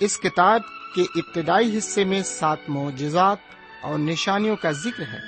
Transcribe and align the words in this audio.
اس 0.00 0.18
کتاب 0.18 0.60
کے 0.94 1.02
ابتدائی 1.02 1.78
حصے 1.78 2.04
میں 2.04 2.22
سات 2.22 2.58
معجزات 2.68 3.36
اور 3.82 3.98
نشانیوں 3.98 4.56
کا 4.56 4.70
ذکر 4.70 5.02
ہے، 5.02 5.18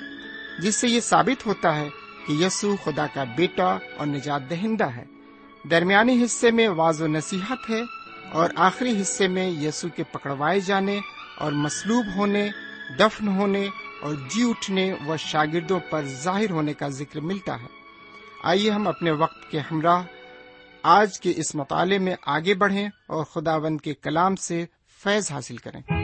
جس 0.61 0.75
سے 0.75 0.87
یہ 0.87 0.99
ثابت 0.99 1.45
ہوتا 1.45 1.75
ہے 1.75 1.89
کہ 2.27 2.33
یسوع 2.33 2.75
خدا 2.83 3.05
کا 3.13 3.23
بیٹا 3.23 3.77
اور 3.97 4.07
نجات 4.07 4.49
دہندہ 4.49 4.83
ہے۔ 4.83 5.05
درمیانی 5.71 6.23
حصے 6.23 6.51
میں 6.51 6.67
واض 6.67 7.01
و 7.01 7.07
نصیحت 7.07 7.69
ہے 7.69 7.81
اور 8.31 8.49
آخری 8.55 9.01
حصے 9.01 9.27
میں 9.27 9.49
یسوع 9.49 9.89
کے 9.89 10.03
پکڑوائے 10.03 10.59
جانے 10.59 10.99
اور 11.37 11.51
مصلوب 11.51 12.05
ہونے، 12.15 12.49
دفن 12.99 13.27
ہونے 13.27 13.67
اور 14.01 14.13
جی 14.29 14.49
اٹھنے 14.49 14.93
و 15.07 15.17
شاگردوں 15.17 15.79
پر 15.79 16.05
ظاہر 16.05 16.49
ہونے 16.49 16.73
کا 16.73 16.87
ذکر 16.87 17.19
ملتا 17.19 17.61
ہے۔ 17.61 17.67
آئیے 18.43 18.69
ہم 18.69 18.87
اپنے 18.87 19.11
وقت 19.11 19.51
کے 19.51 19.59
ہمراہ 19.59 20.03
آج 20.83 21.19
کے 21.19 21.33
اس 21.37 21.55
مطالعے 21.55 21.97
میں 21.97 22.15
آگے 22.25 22.53
بڑھیں 22.53 22.89
اور 23.07 23.23
خداوند 23.23 23.81
کے 23.81 23.93
کلام 23.93 24.35
سے 24.35 24.65
فیض 25.03 25.31
حاصل 25.31 25.57
کریں۔ 25.57 26.00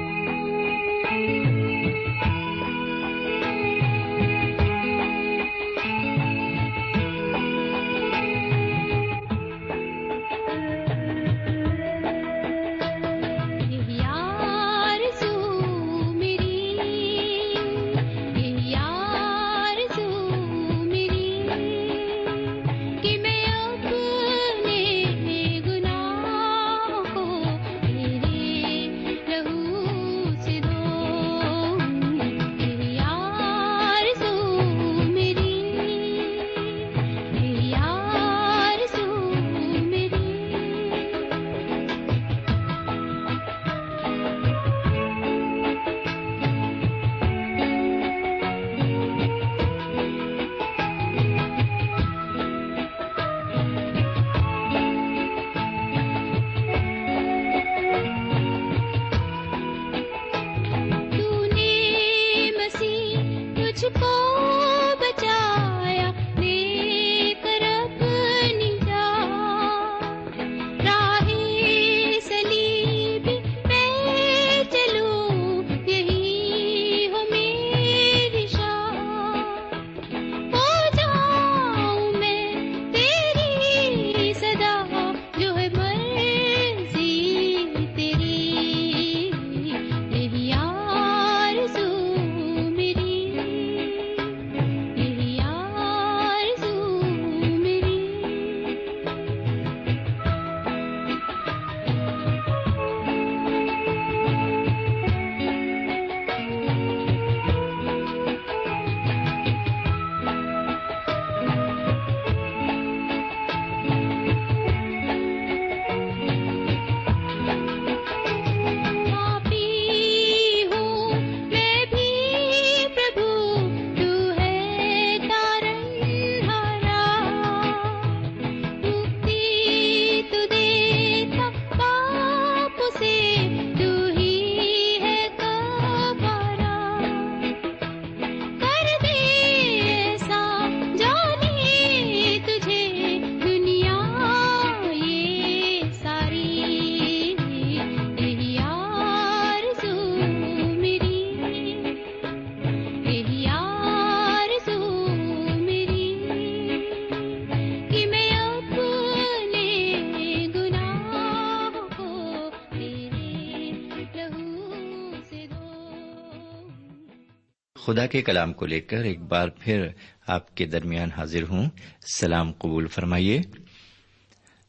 خدا 167.88 168.06
کے 168.06 168.22
کلام 168.22 168.54
کو 168.54 168.66
لے 168.66 168.80
کر 168.80 169.04
ایک 169.04 169.20
بار 169.20 169.48
پھر 169.48 169.88
آپ 170.28 170.56
کے 170.56 170.66
درمیان 170.66 171.12
حاضر 171.12 171.44
ہوں۔ 171.44 171.70
سلام 172.14 172.52
قبول 172.52 172.88
فرمائیے۔ 172.88 173.42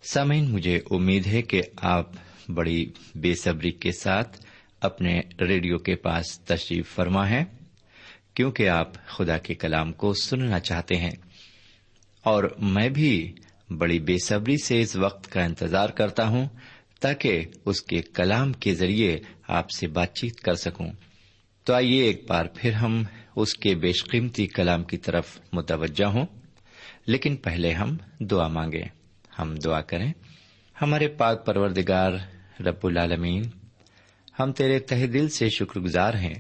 سامعین، 0.03 0.51
مجھے 0.51 0.81
امید 0.91 1.27
ہے 1.27 1.43
کہ 1.43 1.63
آپ 1.77 2.11
بڑی 2.49 2.91
بے 3.15 3.35
صبری 3.35 3.71
کے 3.71 3.93
ساتھ 3.93 4.41
اپنے 4.81 5.21
ریڈیو 5.41 5.79
کے 5.79 5.97
پاس 5.97 6.41
تشریف 6.41 6.95
فرما 6.95 7.29
ہے 7.29 7.45
کیونکہ 8.35 8.69
آپ 8.69 9.07
خدا 9.07 9.39
کے 9.39 9.55
کلام 9.55 9.93
کو 9.93 10.15
سننا 10.15 10.61
چاہتے 10.61 10.97
ہیں۔ 10.97 11.17
اور 12.23 12.45
میں 12.59 12.89
بھی 12.89 13.35
بڑی 13.79 13.99
بے 13.99 14.19
صبری 14.19 14.57
سے 14.65 14.81
اس 14.81 14.97
وقت 14.97 15.33
کا 15.33 15.45
انتظار 15.45 15.89
کرتا 15.89 16.29
ہوں 16.29 16.49
تاکہ 17.01 17.45
اس 17.65 17.83
کے 17.83 18.03
کلام 18.03 18.53
کے 18.53 18.75
ذریعے 18.75 19.19
آپ 19.49 19.71
سے 19.71 19.87
بات 19.87 20.15
چیت 20.15 20.41
کر 20.41 20.55
سکوں۔ 20.55 20.93
تو 21.69 21.75
آئیے 21.75 22.03
ایک 22.03 22.25
بار 22.29 22.45
پھر 22.55 22.73
ہم 22.73 23.03
اس 23.37 23.55
کے 23.55 23.75
بیش 23.75 24.05
قیمتی 24.05 24.47
کلام 24.47 24.85
کی 24.85 24.97
طرف 24.97 25.41
متوجہ 25.53 26.05
ہوں۔ 26.05 26.27
لیکن 27.07 27.37
پہلے 27.37 27.73
ہم 27.73 27.97
دعا 28.21 28.49
مانگیں۔ 28.49 28.89
ہم 29.39 29.55
دعا 29.55 29.81
کریں۔ 29.81 30.13
ہمارے 30.83 31.09
پاک 31.09 31.47
پروردگار 31.47 32.13
رب 32.61 32.77
العالمین، 32.83 33.43
ہم 34.41 34.53
تیرے 34.53 34.79
تہ 34.79 35.07
دل 35.07 35.29
سے 35.29 35.49
شکر 35.49 35.81
گزار 35.81 36.15
ہیں 36.15 36.35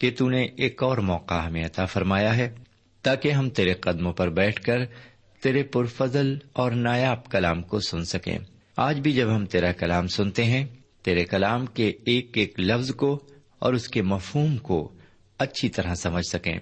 کہ 0.00 0.10
تو 0.18 0.28
نے 0.28 0.42
ایک 0.42 0.82
اور 0.82 0.98
موقع 0.98 1.34
ہمیں 1.34 1.64
عطا 1.64 1.84
فرمایا 1.84 2.36
ہے، 2.36 2.54
تاکہ 3.02 3.32
ہم 3.32 3.50
تیرے 3.50 3.74
قدموں 3.74 4.12
پر 4.12 4.28
بیٹھ 4.28 4.62
کر 4.62 4.78
تیرے 5.42 5.62
پرفضل 5.62 6.38
اور 6.52 6.72
نایاب 6.72 7.30
کلام 7.30 7.62
کو 7.62 7.80
سن 7.80 8.04
سکیں۔ 8.04 8.38
آج 8.76 9.00
بھی 9.00 9.12
جب 9.12 9.36
ہم 9.36 9.46
تیرا 9.46 9.72
کلام 9.72 10.06
سنتے 10.06 10.44
ہیں، 10.44 10.66
تیرے 11.02 11.24
کلام 11.24 11.66
کے 11.66 11.92
ایک 12.04 12.30
ایک 12.34 12.60
لفظ 12.60 12.94
کو 12.94 13.22
اور 13.64 13.74
اس 13.74 13.88
کے 13.88 14.02
مفہوم 14.02 14.56
کو 14.56 14.92
اچھی 15.38 15.68
طرح 15.68 15.94
سمجھ 15.94 16.26
سکیں۔ 16.32 16.58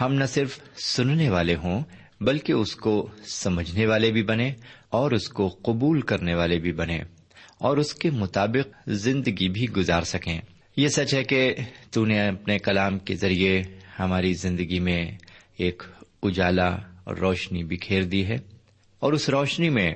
ہم 0.00 0.14
نہ 0.14 0.24
صرف 0.24 0.58
سننے 0.84 1.30
والے 1.30 1.54
ہوں، 1.54 1.82
بلکہ 2.20 2.52
اس 2.52 2.76
کو 2.76 3.08
سمجھنے 3.24 3.86
والے 3.86 4.12
بھی 4.12 4.22
بنے 4.22 4.52
اور 4.90 5.10
اس 5.10 5.28
کو 5.28 5.48
قبول 5.48 6.00
کرنے 6.00 6.34
والے 6.34 6.58
بھی 6.58 6.72
بنے 6.72 6.98
اور 7.58 7.76
اس 7.76 7.94
کے 7.94 8.10
مطابق 8.10 8.76
زندگی 8.86 9.48
بھی 9.48 9.68
گزار 9.68 10.02
سکیں۔ 10.02 10.40
یہ 10.76 10.88
سچ 10.88 11.14
ہے 11.14 11.24
کہ 11.24 11.54
تو 11.90 12.04
نے 12.04 12.28
اپنے 12.28 12.58
کلام 12.58 12.98
کے 12.98 13.14
ذریعے 13.14 13.62
ہماری 13.98 14.34
زندگی 14.34 14.80
میں 14.80 15.18
ایک 15.56 15.82
اجالا 16.22 16.68
اور 17.04 17.16
روشنی 17.16 17.64
بکھیر 17.64 18.02
دی 18.02 18.26
ہے 18.26 18.36
اور 18.98 19.12
اس 19.12 19.28
روشنی 19.28 19.68
میں 19.68 19.94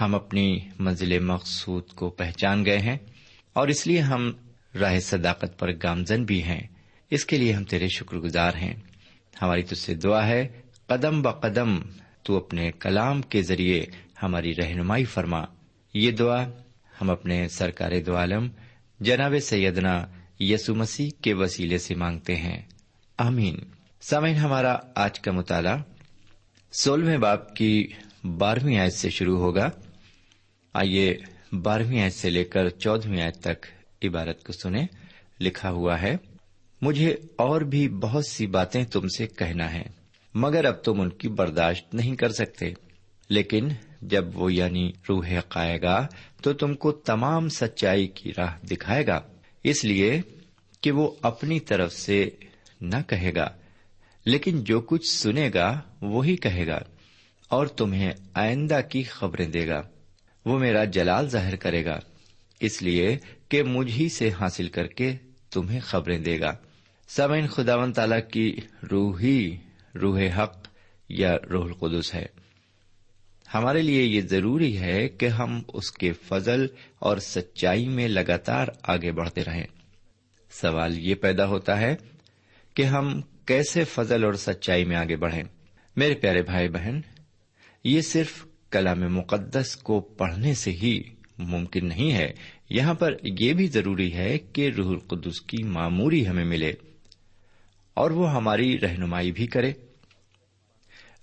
ہم 0.00 0.14
اپنی 0.14 0.58
منزل 0.78 1.18
مقصود 1.18 1.86
کو 1.86 2.10
پہچان 2.10 2.64
گئے 2.64 2.78
ہیں 2.78 2.96
اور 3.52 3.68
اس 3.68 3.86
لیے 3.86 4.00
ہم 4.00 4.32
راہ 4.80 4.98
صداقت 4.98 5.58
پر 5.58 5.68
گامزن 5.82 6.24
بھی 6.24 6.42
ہیں۔ 6.42 6.60
اس 7.10 7.24
کے 7.24 7.38
لیے 7.38 7.52
ہم 7.52 7.64
تیرے 7.64 7.88
شکر 7.88 8.16
گزار 8.16 8.54
ہیں۔ 8.54 8.74
ہماری 9.42 9.62
تج 9.62 9.74
سے 9.74 9.94
دعا 9.94 10.26
ہے۔ 10.26 10.48
قدم 10.86 11.22
ب 11.22 11.40
قدم 11.40 11.78
تو 12.22 12.36
اپنے 12.36 12.72
کلام 12.80 13.22
کے 13.22 13.42
ذریعے 13.42 13.86
ہماری 14.22 14.54
رہنمائی 14.54 15.04
فرما۔ 15.04 15.44
یہ 15.94 16.10
دعا 16.10 16.46
ہم 17.00 17.10
اپنے 17.10 17.48
سرکار 17.48 17.92
دو 18.06 18.16
عالم، 18.16 18.48
جناب 19.00 19.34
سیدنا 19.42 20.06
یسو 20.40 20.74
مسیح 20.74 21.10
کے 21.22 21.34
وسیلے 21.34 21.78
سے 21.78 21.94
مانگتے 21.94 22.36
ہیں۔ 22.36 22.62
آمین۔ 23.18 23.56
سامعین، 24.00 24.34
ہمارا 24.34 24.76
آج 24.94 25.20
کا 25.20 25.32
مطالعہ 25.32 25.76
سولہویں 26.72 27.18
باپ 27.18 27.56
کی 27.56 27.88
بارہویں 28.24 28.78
آیت 28.78 28.92
سے 28.92 29.10
شروع 29.10 29.38
ہوگا۔ 29.38 29.70
آئیے 30.74 31.18
بارہویں 31.52 32.02
آیت 32.02 32.12
سے 32.12 32.30
لے 32.30 32.44
کر 32.44 32.68
چودہویں 32.68 33.22
آیت 33.22 33.40
تک 33.40 33.66
عبارت 34.04 34.44
کو 34.44 34.52
سنیں، 34.52 34.86
لکھا 35.40 35.70
ہوا 35.70 36.02
ہے، 36.02 36.16
مجھے 36.82 37.16
اور 37.36 37.60
بھی 37.60 37.88
بہت 37.88 38.26
سی 38.26 38.46
باتیں 38.46 38.84
تم 38.84 39.08
سے 39.08 39.26
کہنا 39.26 39.74
ہے 39.74 39.82
مگر 40.34 40.64
اب 40.64 40.74
تم 40.74 41.00
ان 41.00 41.10
کی 41.10 41.28
برداشت 41.28 41.94
نہیں 41.94 42.16
کر 42.16 42.32
سکتے۔ 42.32 42.66
لیکن 43.28 43.68
جب 44.02 44.24
وہ 44.34 44.52
یعنی 44.52 44.92
روح 45.08 45.38
حق 45.38 45.56
آئے 45.56 45.82
گا، 45.82 46.06
تو 46.42 46.52
تم 46.52 46.74
کو 46.74 46.92
تمام 46.92 47.48
سچائی 47.48 48.06
کی 48.06 48.30
راہ 48.38 48.66
دکھائے 48.66 49.06
گا۔ 49.06 49.20
اس 49.64 49.84
لیے 49.84 50.20
کہ 50.80 50.90
وہ 50.90 51.10
اپنی 51.22 51.60
طرف 51.60 51.92
سے 51.92 52.30
نہ 52.80 52.96
کہے 53.08 53.34
گا، 53.34 53.50
لیکن 54.24 54.64
جو 54.64 54.80
کچھ 54.80 55.08
سنے 55.08 55.50
گا، 55.54 55.80
وہی 56.00 56.36
کہے 56.36 56.66
گا، 56.66 56.78
اور 57.48 57.66
تمہیں 57.66 58.12
آئندہ 58.34 58.80
کی 58.90 59.02
خبریں 59.02 59.48
دے 59.48 59.68
گا۔ 59.68 59.82
وہ 60.46 60.58
میرا 60.58 60.84
جلال 60.84 61.28
ظاہر 61.28 61.56
کرے 61.56 61.84
گا۔ 61.84 61.98
اس 62.60 62.82
لیے 62.82 63.18
کہ 63.52 63.62
مجھ 63.62 63.90
ہی 63.90 64.08
سے 64.08 64.30
حاصل 64.40 64.68
کر 64.68 64.86
کے 64.86 65.16
تمہیں 65.50 65.80
خبریں 65.80 66.18
دے 66.18 66.40
گا۔ 66.40 66.54
سمعین 67.08 67.46
خداون 67.46 67.92
تعالی 67.92 68.16
کی 68.32 68.56
روح 68.92 69.20
ہی 69.20 69.56
روح 70.02 70.20
حق 70.38 70.68
یا 71.08 71.36
روح 71.50 71.64
القدس 71.64 72.14
ہے۔ 72.14 72.26
ہمارے 73.54 73.82
لیے 73.82 74.02
یہ 74.02 74.20
ضروری 74.20 74.78
ہے 74.78 75.08
کہ 75.08 75.26
ہم 75.26 75.62
اس 75.68 75.92
کے 75.92 76.12
فضل 76.12 76.66
اور 76.98 77.16
سچائی 77.16 77.88
میں 77.88 78.08
لگاتار 78.08 78.66
آگے 78.82 79.12
بڑھتے 79.12 79.44
رہیں۔ 79.44 79.66
سوال 80.50 80.98
یہ 80.98 81.14
پیدا 81.14 81.46
ہوتا 81.46 81.80
ہے 81.80 81.96
کہ 82.74 82.82
ہم 82.82 83.20
کیسے 83.46 83.84
فضل 83.84 84.24
اور 84.24 84.32
سچائی 84.32 84.84
میں 84.84 84.96
آگے 84.96 85.16
بڑھیں۔ 85.16 85.44
میرے 85.96 86.14
پیارے 86.14 86.42
بھائی 86.42 86.68
بہن، 86.68 87.00
یہ 87.84 88.00
صرف 88.00 88.46
کلام 88.70 89.00
مقدس 89.00 89.76
کو 89.76 90.00
پڑھنے 90.00 90.54
سے 90.54 90.70
ہی 90.70 91.02
ممکن 91.38 91.88
نہیں 91.88 92.12
ہے۔ 92.12 92.32
یہاں 92.70 92.94
پر 92.94 93.12
یہ 93.22 93.52
بھی 93.52 93.66
ضروری 93.66 94.14
ہے 94.14 94.38
کہ 94.38 94.70
روح 94.76 94.90
القدس 94.90 95.40
کی 95.40 95.62
معموری 95.62 96.28
ہمیں 96.28 96.44
ملے 96.44 96.72
اور 97.94 98.10
وہ 98.10 98.32
ہماری 98.32 98.80
رہنمائی 98.80 99.32
بھی 99.32 99.46
کرے۔ 99.46 99.72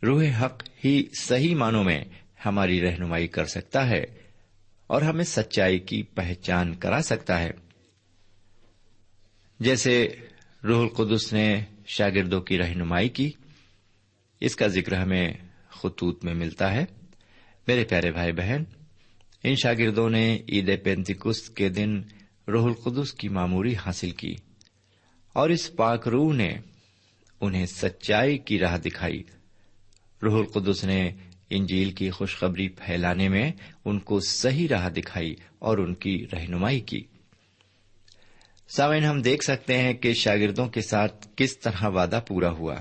روح 0.03 0.23
حق 0.41 0.63
ہی 0.85 1.03
صحیح 1.19 1.55
معنوں 1.55 1.83
میں 1.83 2.05
ہماری 2.45 2.81
رہنمائی 2.81 3.27
کر 3.27 3.45
سکتا 3.45 3.89
ہے 3.89 4.03
اور 4.87 5.01
ہمیں 5.01 5.23
سچائی 5.23 5.79
کی 5.79 6.03
پہچان 6.03 6.75
کرا 6.75 7.01
سکتا 7.01 7.39
ہے۔ 7.39 7.51
جیسے 9.59 10.07
روح 10.63 10.81
القدس 10.81 11.33
نے 11.33 11.63
شاگردوں 11.85 12.41
کی 12.41 12.57
رہنمائی 12.57 13.09
کی، 13.09 13.31
اس 14.41 14.55
کا 14.55 14.67
ذکر 14.67 14.93
ہمیں 14.93 15.33
خطوط 15.69 16.25
میں 16.25 16.33
ملتا 16.33 16.71
ہے۔ 16.71 16.85
میرے 17.67 17.83
پیارے 17.83 18.11
بھائی 18.11 18.31
بہن 18.31 18.63
ان 19.43 19.55
شاگردوں 19.55 20.09
نے 20.09 20.37
عید 20.49 20.83
پینتکس 20.83 21.49
کے 21.49 21.69
دن 21.69 22.01
روح 22.47 22.65
القدس 22.65 23.13
کی 23.13 23.29
معموری 23.29 23.75
حاصل 23.75 24.11
کی 24.11 24.35
اور 25.33 25.49
اس 25.49 25.75
پاک 25.75 26.07
روح 26.07 26.33
نے 26.33 26.49
انہیں 27.41 27.65
سچائی 27.65 28.37
کی 28.37 28.59
راہ 28.59 28.77
دکھائی۔ 28.77 29.23
روح 30.23 30.39
القدس 30.39 30.83
نے 30.83 31.11
انجیل 31.49 31.91
کی 31.91 32.09
خوشخبری 32.09 32.69
پھیلانے 32.69 33.29
میں 33.29 33.51
ان 33.85 33.99
کو 33.99 34.19
صحیح 34.19 34.67
راہ 34.71 34.89
دکھائی 34.89 35.35
اور 35.59 35.77
ان 35.77 35.93
کی 35.93 36.25
رہنمائی 36.33 36.79
کی۔ 36.79 37.01
سامعین، 38.69 39.03
ہم 39.03 39.21
دیکھ 39.21 39.43
سکتے 39.43 39.77
ہیں 39.77 39.93
کہ 39.93 40.13
شاگردوں 40.13 40.67
کے 40.67 40.81
ساتھ 40.81 41.27
کس 41.35 41.59
طرح 41.59 41.87
وعدہ 41.87 42.19
پورا 42.27 42.49
ہوا۔ 42.49 42.75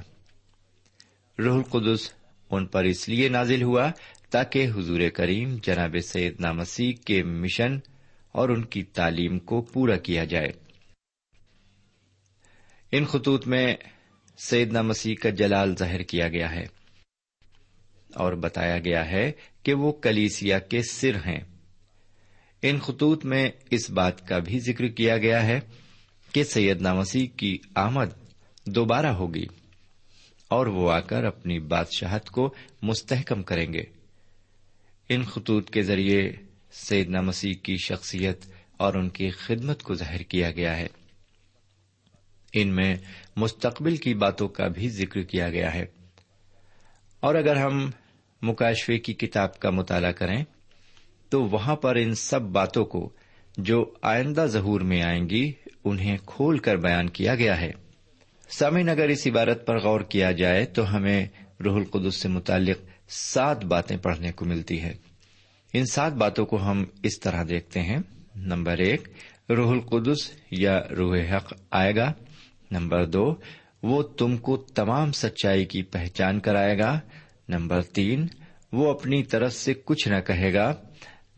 روح 1.39 1.57
القدس 1.57 2.13
ان 2.51 2.67
پر 2.67 2.85
اس 2.85 3.09
لیے 3.09 3.29
نازل 3.29 3.63
ہوا 3.63 3.91
تاکہ 4.31 4.67
حضور 4.75 5.01
کریم 5.15 5.57
جناب 5.63 5.97
سید 6.03 6.41
مسیح 6.41 6.93
کے 7.05 7.23
مشن 7.23 7.79
اور 8.33 8.49
ان 8.49 8.65
کی 8.65 8.83
تعلیم 8.83 9.39
کو 9.39 9.63
پورا 9.63 9.97
کیا 9.97 10.25
جائے۔ 10.25 10.53
ان 12.93 13.05
خطوط 13.05 13.47
میں 13.47 13.77
سیدنا 14.39 14.83
مسیح 14.83 15.15
کا 15.15 15.31
جلال 15.31 15.77
ظاہر 15.77 16.03
کیا 16.03 16.29
گیا 16.29 16.53
ہے 16.53 16.65
اور 18.15 18.33
بتایا 18.33 18.79
گیا 18.79 19.11
ہے 19.11 19.33
کہ 19.63 19.75
وہ 19.75 19.93
کلیسیا 19.93 20.59
کے 20.59 20.83
سر 20.83 21.15
ہیں۔ 21.15 21.41
ان 22.63 22.79
خطوط 22.79 23.25
میں 23.25 23.51
اس 23.71 23.91
بات 23.91 24.29
کا 24.29 24.39
بھی 24.39 24.61
ذکر 24.61 24.89
کیا 24.89 25.19
گیا 25.19 25.47
ہے 25.47 25.61
کہ 26.33 26.45
سیدنا 26.45 26.95
مسیح 26.95 27.27
کی 27.37 27.59
آمد 27.75 28.07
دوبارہ 28.67 29.07
ہوگی 29.07 29.47
اور 30.49 30.67
وہ 30.67 30.91
آ 30.91 31.01
کر 31.01 31.25
اپنی 31.25 31.59
بادشاہت 31.59 32.31
کو 32.31 32.55
مستحکم 32.83 33.43
کریں 33.43 33.73
گے۔ 33.73 33.98
ان 35.09 35.25
خطوط 35.25 35.71
کے 35.71 35.83
ذریعے 35.83 36.33
سیدنا 36.73 37.21
مسیح 37.21 37.55
کی 37.55 37.77
شخصیت 37.77 38.41
اور 38.77 38.95
ان 38.95 39.09
کی 39.09 39.31
خدمت 39.31 39.83
کو 39.83 39.95
ظاہر 39.95 40.23
کیا 40.23 40.51
گیا 40.51 40.77
ہے۔ 40.77 40.87
ان 42.53 42.77
میں 42.77 42.97
مستقبل 43.37 43.97
کی 43.97 44.15
باتوں 44.15 44.49
کا 44.49 44.69
بھی 44.69 44.89
ذکر 44.89 45.23
کیا 45.23 45.51
گیا 45.51 45.75
ہے۔ 45.75 45.87
اور 47.21 47.35
اگر 47.35 47.57
ہم 47.57 47.91
مکاشوے 48.43 48.99
کی 48.99 49.13
کتاب 49.13 49.59
کا 49.59 49.71
مطالعہ 49.71 50.13
کریں، 50.13 50.45
تو 51.29 51.45
وہاں 51.45 51.77
پر 51.77 51.97
ان 51.97 52.15
سب 52.15 52.43
باتوں 52.43 52.85
کو 52.85 53.13
جو 53.59 53.95
آئندہ 54.03 54.47
ظہور 54.49 54.81
میں 54.81 55.03
آئیں 55.03 55.31
گی، 55.31 55.53
انہیں 55.85 56.17
کھول 56.27 56.59
کر 56.59 56.77
بیان 56.77 57.09
کیا 57.09 57.35
گیا 57.35 57.61
ہے۔ 57.61 57.71
سامعین، 58.51 58.89
اگر 58.89 59.09
اس 59.09 59.27
عبارت 59.27 59.67
پر 59.67 59.79
غور 59.79 60.01
کیا 60.01 60.33
جائے، 60.33 60.65
تو 60.65 60.97
ہمیں 60.97 61.27
روح 61.65 61.77
القدس 61.77 62.17
سے 62.17 62.29
متعلق 62.29 62.88
سات 63.09 63.65
باتیں 63.65 63.97
پڑھنے 63.97 64.33
کو 64.33 64.45
ملتی 64.45 64.83
ہے۔ 64.83 64.95
ان 65.73 65.87
سات 65.87 66.13
باتوں 66.13 66.47
کو 66.47 66.63
ہم 66.63 66.85
اس 67.03 67.21
طرح 67.21 67.45
دیکھتے 67.49 67.83
ہیں۔ 67.83 67.99
نمبر 68.37 68.79
ایک، 68.79 69.09
روح 69.51 69.73
القدس 69.73 70.31
یا 70.51 70.81
روح 70.97 71.19
حق 71.37 71.53
آئے 71.71 71.97
گا۔ 71.97 72.13
نمبر 72.71 73.05
دو، 73.05 73.35
وہ 73.83 74.03
تم 74.03 74.37
کو 74.37 74.57
تمام 74.57 75.13
سچائی 75.13 75.65
کی 75.65 75.83
پہچان 75.83 76.41
کرائے 76.41 76.79
گا۔ 76.79 77.01
نمبر 77.49 77.83
تین، 77.83 78.27
وہ 78.73 78.91
اپنی 78.91 79.23
طرف 79.23 79.53
سے 79.53 79.75
کچھ 79.85 80.09
نہ 80.09 80.21
کہے 80.27 80.55
گا۔ 80.55 80.75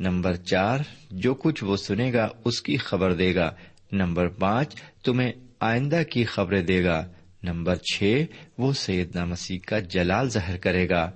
نمبر 0.00 0.34
چار، 0.34 0.78
جو 1.10 1.34
کچھ 1.34 1.64
وہ 1.64 1.76
سنے 1.76 2.12
گا 2.12 2.28
اس 2.44 2.62
کی 2.62 2.76
خبر 2.76 3.12
دے 3.12 3.34
گا۔ 3.34 3.50
نمبر 3.92 4.28
پانچ، 4.28 4.74
تمہیں 5.04 5.32
آئندہ 5.60 6.02
کی 6.10 6.24
خبریں 6.24 6.62
دے 6.62 6.84
گا۔ 6.84 7.06
نمبر 7.42 7.76
چھ، 7.76 8.24
وہ 8.58 8.72
سیدنا 8.72 9.24
مسیح 9.24 9.58
کا 9.66 9.78
جلال 9.78 10.30
ظاہر 10.30 10.56
کرے 10.56 10.88
گا۔ 10.88 11.10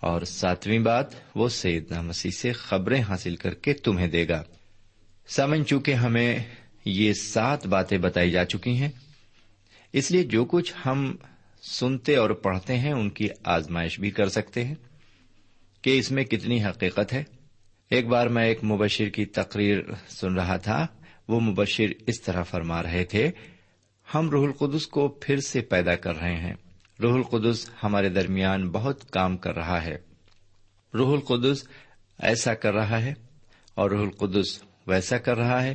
اور 0.00 0.22
ساتویں 0.22 0.78
بات، 0.78 1.06
وہ 1.34 1.48
سیدنا 1.48 2.00
مسیح 2.00 2.30
سے 2.30 2.52
خبریں 2.52 3.02
حاصل 3.02 3.36
کر 3.36 3.54
کے 3.54 3.72
تمہیں 3.72 4.06
دے 4.06 4.28
گا۔ 4.28 4.42
سمجھ 5.28 5.62
چونکہ 5.62 5.94
ہمیں 5.94 6.38
یہ 6.84 7.12
سات 7.12 7.66
باتیں 7.66 7.98
بتائی 7.98 8.30
جا 8.30 8.44
چکی 8.44 8.76
ہیں، 8.76 8.88
اس 9.92 10.10
لیے 10.10 10.24
جو 10.24 10.44
کچھ 10.44 10.72
ہم 10.86 11.16
سنتے 11.62 12.16
اور 12.16 12.30
پڑھتے 12.30 12.78
ہیں، 12.78 12.92
ان 12.92 13.10
کی 13.10 13.28
آزمائش 13.44 14.00
بھی 14.00 14.10
کر 14.10 14.28
سکتے 14.28 14.64
ہیں 14.64 14.74
کہ 15.82 15.98
اس 15.98 16.10
میں 16.10 16.24
کتنی 16.24 16.64
حقیقت 16.64 17.12
ہے۔ 17.12 17.24
ایک 17.90 18.06
بار 18.06 18.26
میں 18.26 18.44
ایک 18.44 18.64
مبشر 18.64 19.08
کی 19.08 19.24
تقریر 19.24 19.78
سن 20.08 20.34
رہا 20.34 20.56
تھا، 20.56 20.86
وہ 21.28 21.40
مبشر 21.40 21.86
اس 22.06 22.20
طرح 22.22 22.42
فرما 22.42 22.82
رہے 22.82 23.04
تھے، 23.04 23.30
ہم 24.14 24.30
روح 24.30 24.46
القدس 24.46 24.86
کو 24.86 25.08
پھر 25.08 25.40
سے 25.40 25.60
پیدا 25.60 25.94
کر 25.94 26.16
رہے 26.16 26.36
ہیں۔ 26.36 26.54
روح 27.02 27.14
القدس 27.14 27.70
ہمارے 27.82 28.08
درمیان 28.08 28.70
بہت 28.70 29.10
کام 29.10 29.36
کر 29.36 29.54
رہا 29.54 29.84
ہے۔ 29.84 29.98
روح 30.94 31.12
القدس 31.12 31.68
ایسا 32.18 32.54
کر 32.54 32.74
رہا 32.74 33.02
ہے 33.02 33.14
اور 33.74 33.90
روح 33.90 34.02
القدس 34.02 34.62
ویسا 34.86 35.18
کر 35.18 35.36
رہا 35.36 35.62
ہے۔ 35.62 35.74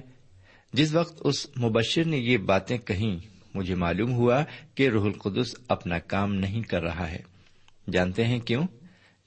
جس 0.74 0.94
وقت 0.94 1.22
اس 1.24 1.58
مبشر 1.58 2.06
نے 2.06 2.18
یہ 2.18 2.38
باتیں 2.38 2.78
کہیں، 2.78 3.18
مجھے 3.54 3.76
معلوم 3.76 4.14
ہوا 4.14 4.44
کہ 4.76 4.90
روح 4.90 5.06
القدس 5.06 5.56
اپنا 5.68 6.00
کام 6.00 6.36
نہیں 6.36 6.62
کر 6.62 6.84
رہا 6.84 7.12
ہے۔ 7.12 7.20
جانتے 7.92 8.26
ہیں 8.26 8.40
کیوں؟ 8.40 8.64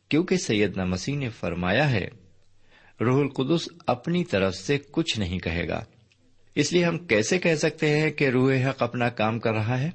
کیونکہ 0.09 0.37
سید 0.37 0.77
مسیح 0.77 1.17
نے 1.17 1.29
فرمایا 1.29 1.91
ہے، 1.91 2.09
روح 3.01 3.21
القدس 3.21 3.69
اپنی 3.87 4.25
طرف 4.25 4.55
سے 4.55 4.79
کچھ 4.91 5.19
نہیں 5.19 5.39
کہے 5.39 5.69
گا۔ 5.69 5.85
اس 6.55 6.73
لیے 6.73 6.85
ہم 6.85 6.99
کیسے 6.99 7.39
کہہ 7.39 7.55
سکتے 7.55 8.01
ہیں 8.01 8.11
کہ 8.11 8.29
روح 8.29 8.53
حق 8.53 8.83
اپنا 8.83 9.09
کام 9.09 9.39
کر 9.39 9.53
رہا 9.53 9.81
ہے؟ 9.81 9.91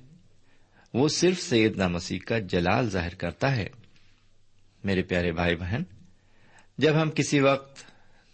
وہ 0.94 1.08
صرف 1.08 1.42
سیدنا 1.42 1.88
مسیح 1.88 2.20
کا 2.20 2.40
جلال 2.40 2.90
ظاہر 2.90 3.16
کرتا 3.16 3.56
ہے۔ 3.56 3.68
میرے 4.84 5.02
پیارے 5.02 5.32
بھائی 5.32 5.56
بہن، 5.56 5.82
جب 6.78 7.02
ہم 7.02 7.10
کسی 7.10 7.40
وقت 7.40 7.84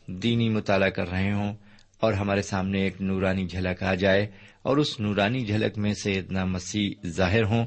دینی 0.07 0.49
مطالعہ 0.49 0.89
کر 0.89 1.09
رہے 1.09 1.31
ہوں 1.31 1.53
اور 1.99 2.13
ہمارے 2.13 2.41
سامنے 2.41 2.81
ایک 2.81 3.01
نورانی 3.01 3.47
جھلک 3.47 3.83
آ 3.83 3.93
جائے 3.93 4.27
اور 4.61 4.77
اس 4.77 4.99
نورانی 4.99 5.45
جھلک 5.45 5.77
میں 5.77 5.93
سیدنا 5.93 6.45
مسیح 6.45 7.07
ظاہر 7.07 7.43
ہوں، 7.43 7.65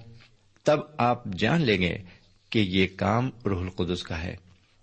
تب 0.65 0.81
آپ 0.99 1.25
جان 1.25 1.61
لیں 1.61 1.83
گے 1.83 1.99
کہ 2.51 2.59
یہ 2.59 2.87
کام 2.97 3.31
روح 3.47 3.61
القدس 3.61 4.03
کا 4.03 4.23
ہے۔ 4.23 4.37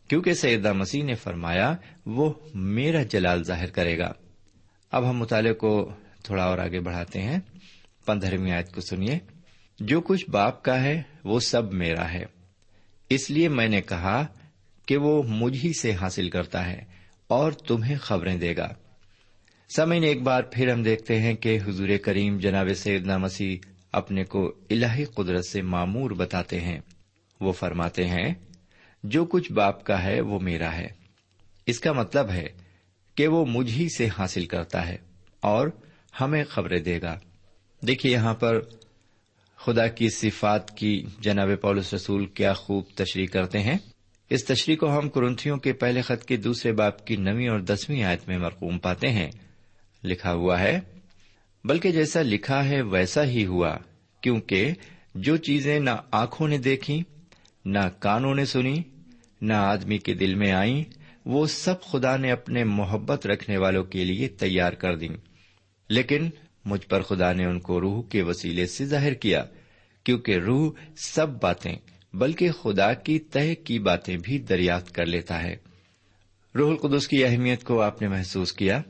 کیونکہ 0.07 0.33
سیدہ 0.33 0.73
مسیح 0.73 1.03
نے 1.03 1.13
فرمایا، 1.13 1.75
وہ 2.05 2.33
میرا 2.53 3.03
جلال 3.03 3.43
ظاہر 3.43 3.69
کرے 3.69 3.97
گا۔ 3.97 4.13
اب 4.91 5.09
ہم 5.09 5.17
مطالعے 5.17 5.53
کو 5.53 5.93
تھوڑا 6.23 6.43
اور 6.43 6.57
آگے 6.57 6.79
بڑھاتے 6.79 7.21
ہیں۔ 7.21 7.39
پندرہویں 8.05 8.51
آیت 8.51 8.71
کو 8.71 8.81
سنیے۔ 8.81 9.38
جو 9.79 10.01
کچھ 10.01 10.29
باپ 10.29 10.63
کا 10.63 10.83
ہے، 10.83 11.01
وہ 11.23 11.39
سب 11.39 11.73
میرا 11.73 12.13
ہے۔ 12.13 12.23
اس 13.09 13.31
لیے 13.31 13.49
میں 13.49 13.67
نے 13.67 13.81
کہا 13.81 14.25
کہ 14.85 14.97
وہ 14.97 15.23
مجھ 15.23 15.65
ہی 15.65 15.71
سے 15.81 15.91
حاصل 15.91 16.29
کرتا 16.29 16.67
ہے 16.67 16.83
اور 17.27 17.51
تمہیں 17.51 17.97
خبریں 17.97 18.37
دے 18.37 18.57
گا۔ 18.57 18.73
سمے 19.75 19.99
ایک 19.99 20.21
بار 20.21 20.43
پھر 20.43 20.73
ہم 20.73 20.83
دیکھتے 20.83 21.19
ہیں 21.19 21.33
کہ 21.33 21.59
حضور 21.67 21.89
کریم 22.03 22.37
جناب 22.37 22.67
سیدنا 22.75 23.17
مسیح 23.17 23.57
اپنے 23.91 24.23
کو 24.23 24.55
الہی 24.69 25.05
قدرت 25.05 25.45
سے 25.45 25.61
معمور 25.61 26.11
بتاتے 26.11 26.61
ہیں۔ 26.61 26.79
وہ 27.41 27.51
فرماتے 27.51 28.07
ہیں، 28.07 28.33
جو 29.03 29.25
کچھ 29.25 29.51
باپ 29.51 29.83
کا 29.83 30.03
ہے، 30.03 30.21
وہ 30.21 30.39
میرا 30.39 30.77
ہے۔ 30.77 30.87
اس 31.65 31.79
کا 31.79 31.91
مطلب 31.91 32.29
ہے 32.29 32.47
کہ 33.15 33.27
وہ 33.27 33.45
مجھ 33.45 33.71
ہی 33.71 33.87
سے 33.97 34.07
حاصل 34.17 34.45
کرتا 34.45 34.87
ہے 34.87 34.97
اور 35.39 35.67
ہمیں 36.21 36.43
خبریں 36.43 36.79
دے 36.79 37.01
گا۔ 37.01 37.19
دیکھیے 37.87 38.11
یہاں 38.11 38.33
پر 38.33 38.59
خدا 39.59 39.87
کی 39.87 40.09
صفات 40.09 40.77
کی 40.77 41.05
جناب 41.19 41.49
پولس 41.61 41.93
رسول 41.93 42.25
کیا 42.25 42.53
خوب 42.53 42.83
تشریح 42.95 43.25
کرتے 43.25 43.59
ہیں۔ 43.59 43.77
اس 44.29 44.45
تشریح 44.45 44.75
کو 44.75 44.97
ہم 44.97 45.09
کرنتھیوں 45.09 45.57
کے 45.57 45.73
پہلے 45.73 46.01
خط 46.01 46.25
کے 46.25 46.37
دوسرے 46.37 46.71
باپ 46.71 47.07
کی 47.07 47.15
نویں 47.15 47.47
اور 47.47 47.59
دسویں 47.59 48.03
آیت 48.03 48.27
میں 48.27 48.37
مرقوم 48.37 48.79
پاتے 48.79 49.09
ہیں۔ 49.09 49.31
لکھا 50.03 50.33
ہوا 50.33 50.59
ہے، 50.59 50.79
بلکہ 51.63 51.91
جیسا 51.91 52.21
لکھا 52.21 52.65
ہے 52.65 52.81
ویسا 52.81 53.23
ہی 53.23 53.45
ہوا، 53.45 53.77
کیونکہ 54.21 54.71
جو 55.15 55.37
چیزیں 55.37 55.79
نہ 55.79 55.89
آنکھوں 56.11 56.47
نے 56.47 56.57
دیکھی، 56.57 57.03
نہ 57.65 57.79
کانوں 57.99 58.35
نے 58.35 58.45
سنی، 58.45 58.81
نہ 59.41 59.53
آدمی 59.53 59.97
کے 59.97 60.13
دل 60.13 60.35
میں 60.35 60.51
آئیں، 60.51 60.83
وہ 61.25 61.45
سب 61.45 61.81
خدا 61.81 62.17
نے 62.17 62.31
اپنے 62.31 62.63
محبت 62.63 63.27
رکھنے 63.27 63.57
والوں 63.57 63.83
کے 63.83 64.05
لیے 64.05 64.27
تیار 64.27 64.73
کر 64.73 64.95
دیں۔ 64.95 65.17
لیکن 65.89 66.29
مجھ 66.69 66.87
پر 66.87 67.01
خدا 67.01 67.33
نے 67.33 67.45
ان 67.45 67.59
کو 67.59 67.81
روح 67.81 68.03
کے 68.09 68.21
وسیلے 68.21 68.65
سے 68.65 68.85
ظاہر 68.85 69.13
کیا، 69.13 69.45
کیونکہ 70.03 70.37
روح 70.37 70.71
سب 70.97 71.29
باتیں، 71.29 71.75
بلکہ 72.13 72.51
خدا 72.51 72.93
کی 72.93 73.19
طے 73.19 73.55
کی 73.55 73.79
باتیں 73.79 74.17
بھی 74.17 74.39
دریافت 74.39 74.95
کر 74.95 75.05
لیتا 75.05 75.43
ہے۔ 75.43 75.55
روح 76.55 76.69
القدس 76.69 77.07
کی 77.07 77.25
اہمیت 77.25 77.63
کو 77.63 77.81
آپ 77.81 78.01
نے 78.01 78.07
محسوس 78.07 78.53
کیا؟ 78.53 78.81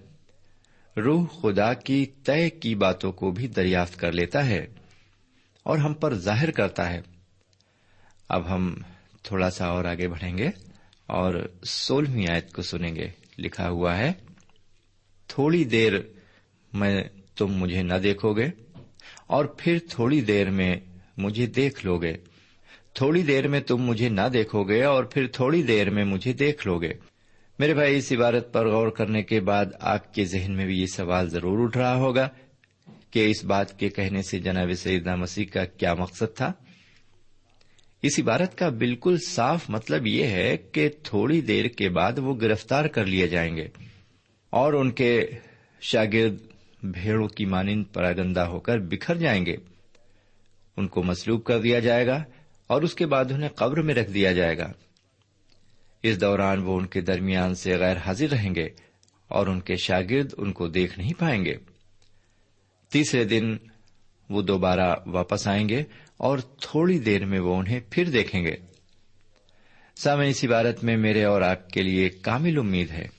روح 0.98 1.26
خدا 1.42 1.74
کی 1.74 2.06
طے 2.06 2.50
کی 2.50 2.76
باتوں 2.76 3.12
کو 3.12 3.32
بھی 3.32 3.48
دریافت 3.48 4.00
کر 4.00 4.12
لیتا 4.12 4.46
ہے 4.46 4.68
اور 5.64 5.78
ہم 5.78 5.94
پر 5.94 6.14
ظاہر 6.14 6.52
کرتا 6.52 6.94
ہے۔ 6.94 7.02
اب 8.30 8.56
ہم 8.56 8.76
تھوڑا 9.24 9.50
سا 9.50 9.66
اور 9.66 9.86
آگے 9.86 10.08
بڑھیں 10.08 10.38
گے 10.38 10.50
اور 11.06 11.50
سولہویں 11.64 12.28
آیت 12.30 12.54
کو 12.54 12.62
سنیں 12.62 12.96
گے۔ 12.96 13.08
لکھا 13.38 13.70
ہوا 13.70 13.98
ہے، 13.98 14.14
تھوڑی 15.28 15.64
دیر 15.64 15.94
میں 16.74 17.04
تم 17.40 17.54
مجھے 17.54 17.84
نہ 17.84 17.94
دیکھو 17.94 18.34
گے 18.34 18.48
اور 19.28 19.46
پھر 19.46 19.78
تھوڑی 19.90 20.22
دیر 20.22 20.50
میں 20.50 20.76
مجھے 21.18 21.46
دیکھ 21.46 21.86
لو 21.86 21.98
گے۔ 21.98 22.18
تھوڑی 22.94 23.22
دیر 23.22 23.48
میں 23.48 23.60
تم 23.60 23.78
مجھے 23.78 24.10
نہ 24.10 24.28
دیکھو 24.34 24.64
گے 24.64 24.84
اور 24.84 25.04
پھر 25.04 25.28
تھوڑی 25.28 25.64
دیر 25.64 25.90
میں 25.90 26.06
مجھے 26.06 26.34
دیکھ 26.34 26.68
لو 26.68 26.82
گے۔ 26.82 26.94
میرے 27.60 27.74
بھائی، 27.74 27.98
اس 27.98 28.12
عبارت 28.12 28.54
پر 28.54 28.68
غور 28.68 28.88
کرنے 28.88 29.24
کے 29.24 29.40
بعد 29.40 29.66
آپ 29.80 30.14
کے 30.14 30.26
ذہن 30.26 30.52
میں 30.52 30.66
بھی 30.66 30.80
یہ 30.80 30.86
سوال 30.86 31.30
ضرور 31.30 31.64
اٹھ 31.64 31.78
رہا 31.78 31.96
ہوگا 31.96 32.30
کہ 33.12 33.32
اس 33.32 33.44
بات 33.44 33.80
کے 33.80 33.90
کہنے 33.90 34.22
سے 34.22 34.40
جناب 34.40 34.74
سیدنا 34.78 35.16
مسیح 35.16 35.46
کا 35.54 35.66
کیا 35.66 35.94
مقصد 35.94 36.36
تھا۔ 36.36 36.52
اس 38.02 38.20
عبارت 38.20 38.58
کا 38.58 38.70
بالکل 38.70 39.18
صاف 39.28 39.70
مطلب 39.70 40.08
یہ 40.08 40.24
ہے 40.24 40.58
کہ 40.58 40.90
تھوڑی 41.04 41.42
دیر 41.42 41.66
کے 41.66 41.90
بعد 41.90 42.18
وہ 42.18 42.36
گرفتار 42.42 42.86
کر 42.86 43.06
لیے 43.06 43.28
جائیں 43.28 43.58
گے 43.58 43.68
اور 44.50 44.74
ان 44.74 44.92
کے 44.92 45.28
شاگرد 45.82 46.49
بھیڑوں 46.84 47.28
کی 47.28 47.46
مانند 47.46 47.84
پراگندہ 47.94 48.40
ہو 48.40 48.60
کر 48.60 48.78
بکھر 48.78 49.16
جائیں 49.16 49.46
گے۔ 49.46 49.56
ان 50.78 50.88
کو 50.88 51.04
مسلوب 51.04 51.44
کر 51.44 51.62
دیا 51.62 51.80
جائے 51.80 52.08
گا 52.08 52.24
اور 52.68 52.82
اس 52.82 52.96
کے 52.96 53.06
بعد 53.06 53.26
انہیں 53.32 53.50
قبر 53.50 53.82
میں 53.82 53.96
رکھ 53.96 54.12
دیا 54.12 54.32
جائے 54.32 54.58
گا۔ 54.58 54.72
اس 56.04 56.22
دوران 56.22 56.60
وہ 56.60 56.80
ان 56.80 56.86
کے 56.86 57.02
درمیان 57.02 57.56
سے 57.56 57.78
غیر 57.78 57.98
حاضر 57.98 58.30
رہیں 58.30 58.56
گے 58.56 58.68
اور 59.28 59.48
ان 59.48 59.60
کے 59.60 59.76
شاگرد 59.76 60.34
ان 60.38 60.52
کو 60.52 60.68
دیکھ 60.68 61.00
نہیں 61.00 61.14
پائیں 61.20 61.46
گے۔ 61.46 61.54
تیسرے 62.92 63.24
دن 63.24 63.58
وہ 64.30 64.42
دوبارہ 64.42 64.96
واپس 65.06 65.48
آئیں 65.48 65.70
گے 65.70 65.84
اور 66.18 66.40
تھوڑی 66.40 67.00
دیر 67.00 67.26
میں 67.26 67.40
وہ 67.40 67.56
انہیں 67.56 67.80
پھر 67.90 68.10
دیکھیں 68.10 68.46
گے۔ 68.46 68.56
سامع 69.96 70.24
اس 70.24 70.44
عبارت 70.44 70.84
میں 70.84 70.98
میرے 70.98 71.24
اور 71.24 71.42
آپ 71.42 71.70
کے 71.70 71.82
لیے 71.82 72.10
کامل 72.10 72.58
امید 72.58 72.92
ہے۔ 72.92 73.19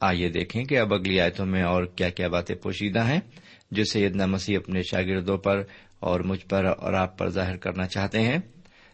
آئیے 0.00 0.28
دیکھیں 0.28 0.64
کہ 0.64 0.78
اب 0.78 0.94
اگلی 0.94 1.20
آیتوں 1.20 1.46
میں 1.46 1.62
اور 1.62 1.84
کیا 1.84 2.08
کیا 2.08 2.28
باتیں 2.28 2.54
پوشیدہ 2.54 3.04
ہیں 3.06 3.20
جو 3.70 3.84
سیدنا 3.84 4.26
مسیح 4.26 4.58
اپنے 4.58 4.82
شاگردوں 4.82 5.38
پر 5.38 5.62
اور 6.00 6.20
مجھ 6.20 6.46
پر 6.46 6.64
اور 6.64 6.92
آپ 6.92 7.18
پر 7.18 7.30
ظاہر 7.30 7.56
کرنا 7.56 7.86
چاہتے 7.86 8.20
ہیں۔ 8.20 8.38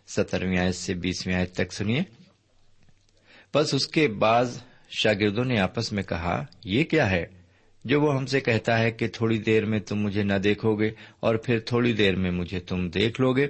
سترویں 0.07 0.59
آیت 0.59 0.75
سے 0.75 0.95
بیسویں 0.95 1.35
آیت 1.35 1.55
تک 1.55 1.73
سنیے۔ 1.73 2.01
بس 3.55 3.75
اس 3.75 3.87
کے 3.87 4.09
بعد 4.09 4.45
شاگردوں 4.91 5.45
نے 5.45 5.61
آپس 5.61 5.93
میں 5.93 6.03
کہا، 6.03 6.45
یہ 6.65 6.85
کیا 6.85 7.11
ہے؟ 7.11 7.27
جو 7.85 8.01
وہ 8.01 8.17
ہم 8.17 8.27
سے 8.27 8.41
کہتا 8.41 8.79
ہے 8.79 8.91
کہ 8.91 9.09
تھوڑی 9.09 9.39
دیر 9.39 9.65
میں 9.65 9.79
تم 9.79 9.97
مجھے 9.97 10.23
نہ 10.23 10.35
دیکھو 10.35 10.75
گے 10.75 10.91
اور 11.21 11.35
پھر 11.35 11.59
تھوڑی 11.59 11.93
دیر 11.93 12.17
میں 12.17 12.31
مجھے 12.31 12.61
تم 12.61 12.89
دیکھ 12.89 13.21
لو 13.21 13.33
گے 13.33 13.47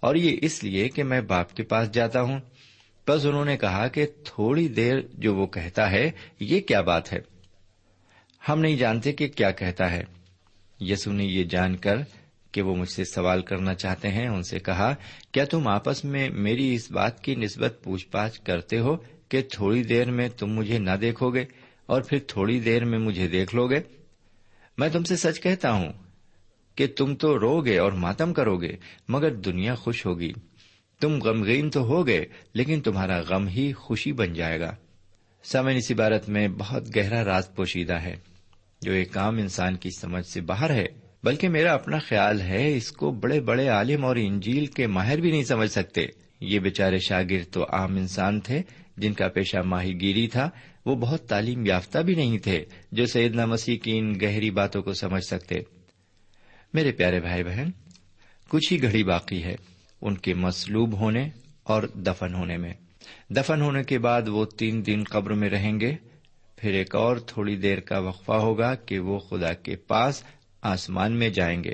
اور 0.00 0.14
یہ 0.14 0.36
اس 0.42 0.64
لیے 0.64 0.88
کہ 0.88 1.04
میں 1.04 1.20
باپ 1.20 1.54
کے 1.54 1.62
پاس 1.62 1.92
جاتا 1.92 2.22
ہوں۔ 2.22 2.40
بس 3.08 3.26
انہوں 3.26 3.44
نے 3.44 3.56
کہا 3.56 3.88
کہ 3.88 4.06
تھوڑی 4.24 4.68
دیر 4.68 4.94
جو 5.14 5.34
وہ 5.34 5.46
کہتا 5.46 5.90
ہے، 5.90 6.10
یہ 6.40 6.60
کیا 6.60 6.80
بات 6.80 7.12
ہے؟ 7.12 7.18
ہم 8.48 8.60
نہیں 8.60 8.76
جانتے 8.76 9.12
کہ 9.12 9.28
کیا 9.28 9.50
کہتا 9.50 9.90
ہے۔ 9.90 10.04
یسو 10.80 11.12
نے 11.12 11.24
یہ 11.24 11.44
جان 11.44 11.76
کر 11.76 11.98
کہ 12.52 12.62
وہ 12.62 12.76
مجھ 12.76 12.88
سے 12.88 13.04
سوال 13.04 13.42
کرنا 13.42 13.74
چاہتے 13.74 14.08
ہیں، 14.08 14.28
ان 14.28 14.42
سے 14.42 14.58
کہا، 14.58 14.94
کیا 15.32 15.44
تم 15.44 15.68
آپس 15.68 16.04
میں 16.04 16.30
میری 16.30 16.74
اس 16.74 16.90
بات 16.90 17.22
کی 17.22 17.34
نسبت 17.34 17.74
پوچھ 17.82 18.08
پاچھ 18.08 18.40
کرتے 18.40 18.78
ہو 18.78 18.96
کہ 19.28 19.42
تھوڑی 19.42 19.82
دیر 19.82 20.10
میں 20.10 20.28
تم 20.28 20.46
مجھے 20.46 20.78
نہ 20.78 20.96
دیکھو 21.00 21.30
گے 21.30 21.44
اور 21.86 22.02
پھر 22.02 22.18
تھوڑی 22.28 22.60
دیر 22.60 22.84
میں 22.84 22.98
مجھے 22.98 23.28
دیکھ 23.28 23.54
لو 23.54 23.66
گے؟ 23.66 23.80
میں 24.78 24.88
تم 24.88 25.02
سے 25.02 25.16
سچ 25.16 25.40
کہتا 25.40 25.72
ہوں 25.72 25.92
کہ 26.74 26.86
تم 26.96 27.14
تو 27.14 27.40
رو 27.40 27.60
گے 27.60 27.78
اور 27.78 27.92
ماتم 27.92 28.32
کرو 28.32 28.56
گے، 28.56 28.76
مگر 29.08 29.34
دنیا 29.34 29.74
خوش 29.74 30.06
ہوگی۔ 30.06 30.32
تم 31.00 31.18
غمگین 31.22 31.70
تو 31.70 31.80
ہو 31.80 32.06
گئے 32.06 32.24
لیکن 32.54 32.80
تمہارا 32.80 33.20
غم 33.20 33.48
ہی 33.48 33.72
خوشی 33.72 34.12
بن 34.12 34.32
جائے 34.32 34.60
گا۔ 34.60 34.76
سمن 35.44 35.76
اس 35.76 35.90
عبارت 35.90 36.28
میں 36.28 36.48
بہت 36.48 36.96
گہرا 36.96 37.24
راز 37.24 37.54
پوشیدہ 37.54 37.94
ہے۔ 37.94 38.16
جو 38.82 38.92
ایک 38.92 39.18
عام 39.18 39.38
انسان 39.38 39.76
کی 39.76 39.90
سمجھ 40.00 40.26
سے 40.26 40.40
باہر 40.40 40.70
ہے، 40.70 40.86
بلکہ 41.22 41.48
میرا 41.48 41.72
اپنا 41.72 41.98
خیال 41.98 42.40
ہے، 42.40 42.76
اس 42.76 42.92
کو 42.92 43.10
بڑے 43.10 43.40
بڑے 43.40 43.68
عالم 43.68 44.04
اور 44.04 44.16
انجیل 44.16 44.66
کے 44.66 44.86
ماہر 44.86 45.20
بھی 45.20 45.30
نہیں 45.30 45.44
سمجھ 45.44 45.70
سکتے۔ 45.70 46.06
یہ 46.40 46.58
بیچارے 46.58 46.98
شاگرد 46.98 47.52
تو 47.52 47.64
عام 47.64 47.96
انسان 47.96 48.40
تھے، 48.40 48.62
جن 48.96 49.12
کا 49.12 49.28
پیشہ 49.28 49.58
ماہی 49.64 50.00
گیری 50.00 50.28
تھا، 50.28 50.50
وہ 50.86 50.94
بہت 50.94 51.28
تعلیم 51.28 51.66
یافتہ 51.66 51.98
بھی 51.98 52.14
نہیں 52.14 52.38
تھے، 52.38 52.64
جو 52.92 53.06
سیدنا 53.06 53.46
مسیح 53.46 53.78
کی 53.78 53.98
ان 53.98 54.14
گہری 54.22 54.50
باتوں 54.50 54.82
کو 54.82 54.92
سمجھ 54.92 55.24
سکتے۔ 55.24 55.54
میرے 56.74 56.92
پیارے 56.92 57.20
بھائی 57.20 57.44
بہن، 57.44 57.66
کچھ 58.48 58.72
ہی 58.72 58.82
گھڑی 58.82 59.04
باقی 59.04 59.44
ہے۔ 59.44 59.75
ان 60.02 60.16
کے 60.16 60.34
مسلوب 60.34 61.00
ہونے 61.00 61.28
اور 61.62 61.82
دفن 61.82 62.34
ہونے 62.34 62.56
میں۔ 62.56 62.74
دفن 63.30 63.60
ہونے 63.60 63.84
کے 63.84 63.98
بعد 63.98 64.28
وہ 64.28 64.44
تین 64.44 64.86
دن 64.86 65.02
قبر 65.10 65.30
میں 65.30 65.48
رہیں 65.48 65.80
گے۔ 65.80 65.96
پھر 66.56 66.72
ایک 66.72 66.94
اور 66.94 67.16
تھوڑی 67.16 67.56
دیر 67.56 67.80
کا 67.80 67.98
وقفہ 67.98 68.32
ہوگا 68.32 68.74
کہ 68.74 68.98
وہ 68.98 69.18
خدا 69.18 69.52
کے 69.52 69.76
پاس 69.76 70.22
آسمان 70.62 71.12
میں 71.12 71.28
جائیں 71.28 71.64
گے۔ 71.64 71.72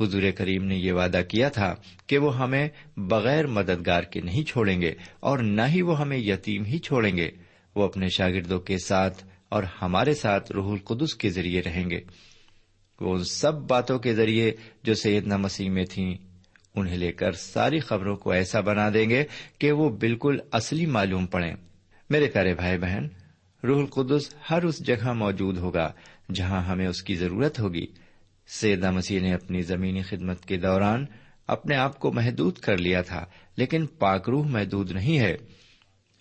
حضور 0.00 0.22
کریم 0.36 0.64
نے 0.64 0.76
یہ 0.76 0.92
وعدہ 0.92 1.20
کیا 1.28 1.48
تھا 1.48 1.74
کہ 2.06 2.18
وہ 2.18 2.38
ہمیں 2.38 2.68
بغیر 2.96 3.46
مددگار 3.46 4.02
کے 4.02 4.20
نہیں 4.20 4.42
چھوڑیں 4.42 4.80
گے 4.80 4.94
اور 5.20 5.38
نہ 5.38 5.62
ہی 5.68 5.82
وہ 5.82 6.00
ہمیں 6.00 6.18
یتیم 6.18 6.64
ہی 6.64 6.78
چھوڑیں 6.78 7.16
گے۔ 7.16 7.30
وہ 7.74 7.84
اپنے 7.84 8.08
شاگردوں 8.08 8.60
کے 8.60 8.78
ساتھ 8.78 9.24
اور 9.48 9.62
ہمارے 9.82 10.14
ساتھ 10.14 10.52
روح 10.52 10.72
القدس 10.72 11.14
کے 11.14 11.30
ذریعے 11.30 11.62
رہیں 11.62 11.90
گے۔ 11.90 12.00
وہ 13.00 13.14
ان 13.14 13.24
سب 13.24 13.54
باتوں 13.54 13.98
کے 13.98 14.14
ذریعے 14.14 14.52
جو 14.82 14.94
سیدنا 14.94 15.36
مسیح 15.36 15.70
میں 15.70 15.84
تھیں 15.84 16.14
انہیں 16.74 16.96
لے 16.96 17.12
کر 17.12 17.32
ساری 17.32 17.80
خبروں 17.80 18.16
کو 18.16 18.30
ایسا 18.30 18.60
بنا 18.60 18.88
دیں 18.94 19.10
گے 19.10 19.24
کہ 19.58 19.72
وہ 19.72 19.88
بالکل 19.88 20.38
اصلی 20.52 20.86
معلوم 20.86 21.26
پڑے 21.26 21.52
میرے 22.10 22.26
پیارے 22.26 22.54
بھائی 22.54 22.78
بہن، 22.78 23.08
روح 23.64 23.80
القدس 23.80 24.34
ہر 24.50 24.62
اس 24.62 24.86
جگہ 24.86 25.12
موجود 25.12 25.58
ہوگا 25.58 25.92
جہاں 26.34 26.62
ہمیں 26.62 26.86
اس 26.86 27.02
کی 27.02 27.14
ضرورت 27.14 27.60
ہوگی۔ 27.60 27.86
سیدہ 28.46 28.90
مسیح 28.90 29.20
نے 29.20 29.34
اپنی 29.34 29.62
زمینی 29.62 30.02
خدمت 30.02 30.44
کے 30.44 30.56
دوران 30.56 31.04
اپنے 31.46 31.76
آپ 31.76 31.98
کو 31.98 32.12
محدود 32.12 32.58
کر 32.58 32.78
لیا 32.78 33.02
تھا، 33.02 33.26
لیکن 33.56 33.86
پاک 33.86 34.28
روح 34.28 34.46
محدود 34.46 34.90
نہیں 34.90 35.18
ہے۔ 35.18 35.36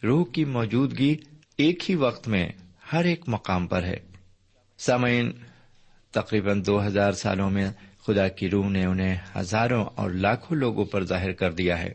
روح 0.03 0.25
کی 0.31 0.45
موجودگی 0.45 1.17
ایک 1.57 1.89
ہی 1.89 1.95
وقت 1.95 2.27
میں 2.27 2.49
ہر 2.93 3.03
ایک 3.03 3.23
مقام 3.27 3.67
پر 3.67 3.83
ہے۔ 3.83 3.97
سامعین، 4.77 5.31
تقریباً 6.11 6.65
دو 6.65 6.85
ہزار 6.85 7.11
سالوں 7.11 7.49
میں 7.49 7.71
خدا 8.07 8.27
کی 8.27 8.49
روح 8.49 8.69
نے 8.69 8.85
انہیں 8.85 9.17
ہزاروں 9.35 9.85
اور 9.95 10.11
لاکھوں 10.11 10.57
لوگوں 10.57 10.85
پر 10.85 11.05
ظاہر 11.05 11.31
کر 11.31 11.51
دیا 11.51 11.83
ہے۔ 11.83 11.93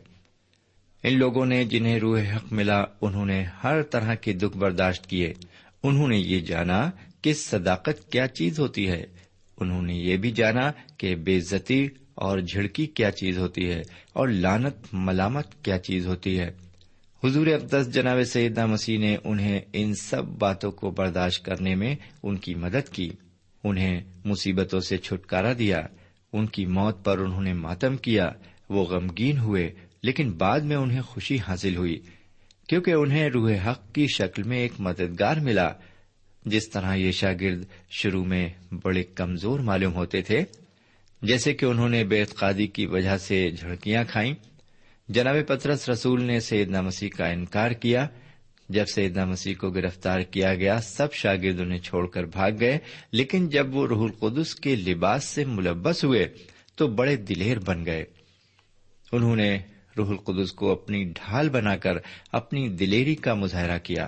ان 1.03 1.19
لوگوں 1.19 1.45
نے 1.45 1.63
جنہیں 1.63 1.99
روح 1.99 2.21
حق 2.35 2.53
ملا، 2.53 2.83
انہوں 3.01 3.25
نے 3.25 3.45
ہر 3.63 3.81
طرح 3.81 4.15
کے 4.15 4.33
دکھ 4.33 4.57
برداشت 4.57 5.09
کیے۔ 5.09 5.33
انہوں 5.83 6.07
نے 6.07 6.17
یہ 6.17 6.39
جانا 6.39 6.91
کہ 7.21 7.33
صداقت 7.33 8.11
کیا 8.11 8.27
چیز 8.27 8.59
ہوتی 8.59 8.89
ہے۔ 8.89 9.05
انہوں 9.57 9.81
نے 9.81 9.93
یہ 9.93 10.17
بھی 10.17 10.31
جانا 10.31 10.71
کہ 10.97 11.15
بے 11.15 11.37
عزتی 11.37 11.87
اور 12.15 12.39
جھڑکی 12.39 12.85
کیا 12.85 13.11
چیز 13.11 13.37
ہوتی 13.37 13.69
ہے 13.69 13.81
اور 14.13 14.27
لانت 14.27 14.75
ملامت 14.93 15.65
کیا 15.65 15.77
چیز 15.77 16.07
ہوتی 16.07 16.39
ہے۔ 16.39 16.51
حضور 17.23 17.47
اقدس 17.47 17.93
جناب 17.93 18.23
سیدہ 18.23 18.65
مسیح 18.65 18.99
نے 18.99 19.17
انہیں 19.23 19.61
ان 19.73 19.93
سب 19.93 20.25
باتوں 20.25 20.71
کو 20.71 20.91
برداشت 20.91 21.45
کرنے 21.45 21.75
میں 21.75 21.95
ان 22.23 22.37
کی 22.37 22.55
مدد 22.55 22.89
کی۔ 22.89 23.09
انہیں 23.63 24.01
مصیبتوں 24.25 24.79
سے 24.79 24.97
چھٹکارا 24.97 25.53
دیا۔ 25.59 25.81
ان 26.33 26.45
کی 26.45 26.65
موت 26.65 27.05
پر 27.05 27.17
انہوں 27.17 27.41
نے 27.41 27.53
ماتم 27.53 27.97
کیا، 27.97 28.29
وہ 28.69 28.85
غمگین 28.85 29.37
ہوئے، 29.37 29.71
لیکن 30.03 30.31
بعد 30.31 30.59
میں 30.59 30.75
انہیں 30.75 31.01
خوشی 31.01 31.37
حاصل 31.47 31.75
ہوئی، 31.75 31.99
کیونکہ 32.67 32.91
انہیں 32.91 33.29
روح 33.29 33.51
حق 33.67 33.93
کی 33.93 34.05
شکل 34.07 34.43
میں 34.43 34.57
ایک 34.57 34.71
مددگار 34.79 35.37
ملا، 35.37 35.69
جس 36.45 36.69
طرح 36.69 36.95
یہ 36.95 37.11
شاگرد 37.11 37.63
شروع 37.89 38.25
میں 38.25 38.49
بڑے 38.71 39.03
کمزور 39.03 39.59
معلوم 39.59 39.93
ہوتے 39.93 40.21
تھے، 40.21 40.43
جیسے 41.21 41.53
کہ 41.53 41.65
انہوں 41.65 41.89
نے 41.89 42.03
بے 42.03 42.19
اعتقادی 42.19 42.67
کی 42.67 42.85
وجہ 42.85 43.17
سے 43.17 43.51
جھڑکیاں 43.51 44.03
کھائیں۔ 44.03 44.33
جناب 45.09 45.35
پترس 45.47 45.89
رسول 45.89 46.23
نے 46.23 46.39
سیدنا 46.39 46.81
مسیح 46.81 47.09
کا 47.17 47.27
انکار 47.27 47.71
کیا 47.71 48.07
جب 48.69 48.85
سیدنا 48.95 49.25
مسیح 49.25 49.55
کو 49.55 49.69
گرفتار 49.69 50.21
کیا 50.21 50.55
گیا، 50.55 50.81
سب 50.81 51.13
شاگرد 51.13 51.59
انہیں 51.59 51.79
چھوڑ 51.79 52.07
کر 52.07 52.23
بھاگ 52.23 52.51
گئے، 52.59 52.77
لیکن 53.11 53.49
جب 53.49 53.75
وہ 53.75 53.87
روح 53.87 54.03
القدس 54.03 54.55
کے 54.55 54.75
لباس 54.75 55.23
سے 55.23 55.45
ملبس 55.45 56.03
ہوئے 56.03 56.33
تو 56.75 56.87
بڑے 56.87 57.15
دلیر 57.15 57.59
بن 57.59 57.85
گئے۔ 57.85 58.05
انہوں 59.11 59.35
نے 59.35 59.59
روح 59.97 60.09
القدس 60.09 60.51
کو 60.51 60.71
اپنی 60.71 61.03
ڈھال 61.03 61.49
بنا 61.49 61.75
کر 61.75 61.91
اپنی 62.31 62.69
دلیری 62.69 63.15
کا 63.15 63.33
مظاہرہ 63.33 63.77
کیا 63.77 64.07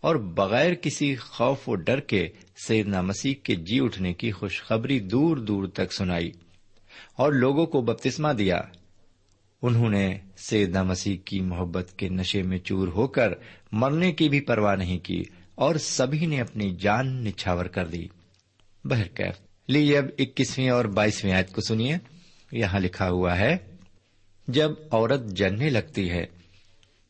اور 0.00 0.16
بغیر 0.16 0.74
کسی 0.74 1.14
خوف 1.16 1.68
و 1.68 1.74
ڈر 1.74 2.00
کے 2.00 2.28
سیدنا 2.66 3.00
مسیح 3.00 3.34
کے 3.42 3.54
جی 3.54 3.80
اٹھنے 3.80 4.12
کی 4.12 4.30
خوشخبری 4.30 5.00
دور 5.00 5.36
دور 5.36 5.66
تک 5.66 5.92
سنائی 5.92 6.30
اور 7.16 7.32
لوگوں 7.32 7.66
کو 7.66 7.80
بپتسما 7.80 8.32
دیا۔ 8.32 8.60
انہوں 9.62 9.90
نے 9.90 10.18
سیدنا 10.36 10.82
مسیح 10.82 11.16
کی 11.24 11.40
محبت 11.40 11.92
کے 11.96 12.08
نشے 12.08 12.42
میں 12.42 12.58
چور 12.58 12.88
ہو 12.88 13.06
کر 13.06 13.32
مرنے 13.72 14.12
کی 14.12 14.28
بھی 14.28 14.40
پرواہ 14.40 14.76
نہیں 14.76 14.98
کی 14.98 15.22
اور 15.54 15.74
سبھی 15.74 16.26
نے 16.26 16.40
اپنی 16.40 16.76
جان 16.76 17.24
نچھاور 17.24 17.64
کر 17.64 17.86
دی۔ 17.86 18.08
بہرکیف 18.84 19.34
لیجیے 19.68 19.98
اب 19.98 20.04
اکیسویں 20.18 20.70
اور 20.70 20.84
بائیسویں 20.84 21.32
آیت 21.32 21.52
کو 21.52 21.60
سنیے۔ 21.60 21.96
یہاں 22.52 22.80
لکھا 22.80 23.10
ہوا 23.10 23.38
ہے، 23.38 23.56
جب 24.48 24.70
عورت 24.90 25.26
جننے 25.26 25.70
لگتی 25.70 26.10
ہے 26.10 26.26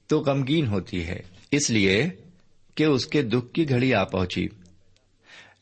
تو 0.06 0.20
غمگین 0.20 0.66
ہوتی 0.66 1.06
ہے، 1.06 1.20
اس 1.50 1.70
لیے 1.70 2.08
کہ 2.75 2.84
اس 2.84 3.06
کے 3.06 3.23
دکھ 3.23 3.54
کی 3.54 3.68
گھڑی 3.68 3.94
آ 3.94 4.04
پہنچی۔ 4.04 4.49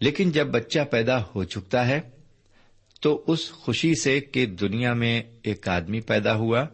لیکن 0.01 0.31
جب 0.31 0.47
بچہ 0.47 0.79
پیدا 0.91 1.23
ہو 1.23 1.45
چکتا 1.45 1.89
ہے 1.89 2.01
تو 3.01 3.25
اس 3.27 3.51
خوشی 3.51 3.95
سے 3.95 4.21
کہ 4.21 4.47
دنیا 4.47 4.93
میں 4.93 5.23
ایک 5.43 5.69
آدمی 5.69 6.01
پیدا 6.01 6.35
ہوا، 6.35 6.65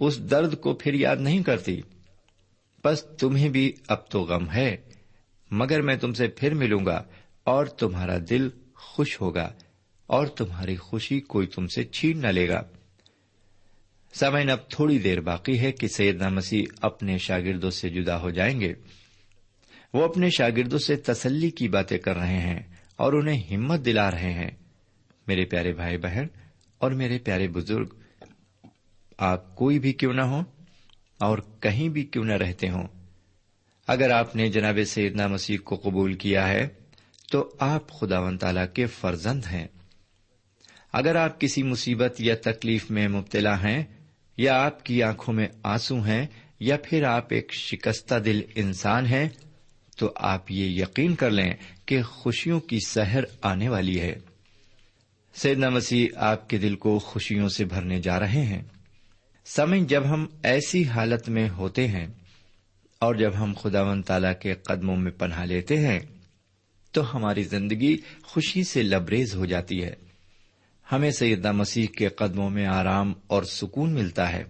اس 0.00 0.18
درد 0.30 0.60
کو 0.60 0.74
پھر 0.74 0.94
یاد 0.94 1.16
نہیں 1.16 1.42
کرتی۔ 1.42 1.80
بس 2.84 3.04
تمہیں 3.18 3.48
بھی 3.48 3.72
اب 3.88 4.08
تو 4.08 4.22
غم 4.22 4.50
ہے، 4.50 4.76
مگر 5.50 5.82
میں 5.82 5.96
تم 5.96 6.12
سے 6.12 6.28
پھر 6.28 6.54
ملوں 6.54 6.86
گا 6.86 7.04
اور 7.44 7.66
تمہارا 7.66 8.16
دل 8.30 8.48
خوش 8.74 9.20
ہوگا 9.20 9.52
اور 10.06 10.26
تمہاری 10.26 10.76
خوشی 10.76 11.20
کوئی 11.20 11.46
تم 11.46 11.66
سے 11.66 11.84
چھین 11.84 12.18
نہ 12.18 12.26
لے 12.26 12.48
گا۔ 12.48 12.62
سمین 14.14 14.50
اب 14.50 14.70
تھوڑی 14.70 14.98
دیر 14.98 15.20
باقی 15.20 15.58
ہے 15.58 15.72
کہ 15.72 15.88
سیدنا 15.88 16.28
مسیح 16.28 16.64
اپنے 16.80 17.18
شاگردوں 17.18 17.70
سے 17.70 17.88
جدا 17.88 18.20
ہو 18.20 18.30
جائیں 18.30 18.60
گے۔ 18.60 18.74
وہ 19.94 20.04
اپنے 20.04 20.30
شاگردوں 20.30 20.78
سے 20.78 20.96
تسلی 20.96 21.50
کی 21.50 21.68
باتیں 21.68 21.98
کر 21.98 22.16
رہے 22.16 22.38
ہیں 22.38 22.60
اور 22.96 23.12
انہیں 23.12 23.54
ہمت 23.54 23.84
دلا 23.84 24.10
رہے 24.10 24.32
ہیں۔ 24.32 24.50
میرے 25.26 25.44
پیارے 25.44 25.72
بھائی 25.72 25.96
بہن 25.96 26.26
اور 26.78 26.90
میرے 26.90 27.18
پیارے 27.18 27.48
بزرگ، 27.48 27.86
آپ 29.18 29.56
کوئی 29.56 29.78
بھی 29.78 29.92
کیوں 29.92 30.12
نہ 30.12 30.22
ہو 30.22 30.61
اور 31.22 31.38
کہیں 31.60 31.88
بھی 31.88 32.02
کیوں 32.02 32.24
نہ 32.24 32.32
رہتے 32.32 32.70
ہوں۔ 32.70 32.86
اگر 33.86 34.10
آپ 34.10 34.36
نے 34.36 34.48
جناب 34.48 34.78
سیدنا 34.86 35.26
مسیح 35.26 35.58
کو 35.64 35.76
قبول 35.76 36.14
کیا 36.14 36.48
ہے، 36.48 36.68
تو 37.32 37.54
آپ 37.60 37.90
خدا 37.92 38.18
و 38.18 38.36
تعالی 38.36 38.60
کے 38.74 38.86
فرزند 38.86 39.44
ہیں۔ 39.52 39.66
اگر 40.92 41.16
آپ 41.16 41.40
کسی 41.40 41.62
مصیبت 41.62 42.20
یا 42.20 42.34
تکلیف 42.42 42.90
میں 42.90 43.08
مبتلا 43.08 43.62
ہیں، 43.62 43.82
یا 44.36 44.62
آپ 44.62 44.84
کی 44.84 45.02
آنکھوں 45.02 45.34
میں 45.34 45.48
آنسو 45.62 46.04
ہیں، 46.04 46.26
یا 46.60 46.76
پھر 46.84 47.02
آپ 47.04 47.26
ایک 47.30 47.52
شکستہ 47.52 48.14
دل 48.14 48.40
انسان 48.54 49.06
ہیں، 49.06 49.28
تو 49.96 50.12
آپ 50.16 50.50
یہ 50.50 50.82
یقین 50.82 51.14
کر 51.14 51.30
لیں 51.30 51.52
کہ 51.86 52.02
خوشیوں 52.02 52.60
کی 52.60 52.78
سحر 52.86 53.24
آنے 53.42 53.68
والی 53.68 54.00
ہے۔ 54.00 54.14
سیدنا 55.34 55.68
مسیح 55.68 56.06
آپ 56.16 56.48
کے 56.48 56.58
دل 56.58 56.76
کو 56.76 56.98
خوشیوں 56.98 57.48
سے 57.48 57.64
بھرنے 57.64 58.00
جا 58.00 58.20
رہے 58.20 58.44
ہیں۔ 58.44 58.62
سمے 59.44 59.80
جب 59.80 60.04
ہم 60.10 60.26
ایسی 60.42 60.84
حالت 60.84 61.28
میں 61.28 61.48
ہوتے 61.48 61.88
ہیں 61.88 62.06
اور 62.98 63.14
جب 63.14 63.30
ہم 63.38 63.52
خدا 63.62 63.82
و 63.82 64.02
تعالی 64.02 64.28
کے 64.40 64.54
قدموں 64.54 64.96
میں 64.96 65.10
پناہ 65.10 65.44
لیتے 65.44 65.86
ہیں، 65.86 66.00
تو 66.92 67.16
ہماری 67.16 67.42
زندگی 67.42 67.96
خوشی 68.22 68.64
سے 68.64 68.82
لبریز 68.82 69.34
ہو 69.34 69.46
جاتی 69.46 69.84
ہے۔ 69.84 69.94
ہمیں 70.92 71.10
سیدہ 71.10 71.52
مسیح 71.52 71.86
کے 71.98 72.08
قدموں 72.08 72.50
میں 72.50 72.66
آرام 72.66 73.12
اور 73.26 73.42
سکون 73.42 73.94
ملتا 73.94 74.32
ہے 74.32 74.44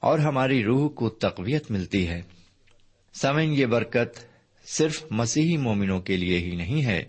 اور 0.00 0.18
ہماری 0.18 0.64
روح 0.64 0.90
کو 0.90 1.08
تقویت 1.08 1.70
ملتی 1.70 2.08
ہے۔ 2.08 2.22
سمن 3.14 3.52
یہ 3.52 3.66
برکت 3.66 4.24
صرف 4.66 5.04
مسیحی 5.10 5.56
مومنوں 5.56 6.00
کے 6.00 6.16
لیے 6.16 6.38
ہی 6.38 6.56
نہیں 6.56 6.84
ہے۔ 6.84 7.04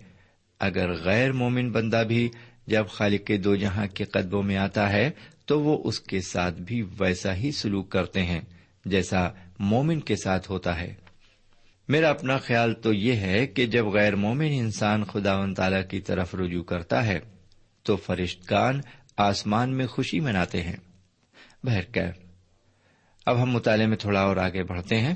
اگر 0.60 0.92
غیر 0.92 1.32
مومن 1.32 1.72
بندہ 1.72 2.02
بھی 2.08 2.28
جب 2.66 2.88
خالق 2.88 3.26
کے 3.26 3.36
دو 3.36 3.56
جہاں 3.56 3.86
کے 3.86 4.04
قدموں 4.04 4.42
میں 4.42 4.56
آتا 4.56 4.92
ہے 4.92 5.10
تو 5.50 5.62
وہ 5.62 5.82
اس 5.84 6.00
کے 6.00 6.20
ساتھ 6.20 6.54
بھی 6.54 6.82
ویسا 6.82 7.34
ہی 7.34 7.52
سلوک 7.52 7.90
کرتے 7.90 8.22
ہیں 8.22 8.40
جیسا 8.84 9.28
مومن 9.58 10.00
کے 10.00 10.16
ساتھ 10.16 10.50
ہوتا 10.50 10.80
ہے۔ 10.80 10.94
میرا 11.88 12.10
اپنا 12.10 12.38
خیال 12.38 12.74
تو 12.74 12.92
یہ 12.92 13.12
ہے 13.12 13.46
کہ 13.46 13.66
جب 13.66 13.86
غیر 13.86 14.16
مومن 14.16 14.48
انسان 14.50 15.04
خدا 15.04 15.36
و 15.36 15.54
تعالی 15.54 15.76
کی 15.90 16.00
طرف 16.00 16.34
رجوع 16.34 16.62
کرتا 16.62 17.06
ہے، 17.06 17.20
تو 17.82 17.96
فرشتگان 17.96 18.80
آسمان 19.16 19.76
میں 19.76 19.86
خوشی 19.86 20.20
مناتے 20.20 20.62
ہیں۔ 20.62 20.76
بہرکیف 21.64 22.26
اب 23.26 23.42
ہم 23.42 23.50
مطالعے 23.50 23.86
میں 23.86 23.96
تھوڑا 23.96 24.20
اور 24.20 24.36
آگے 24.36 24.62
بڑھتے 24.62 25.00
ہیں۔ 25.00 25.14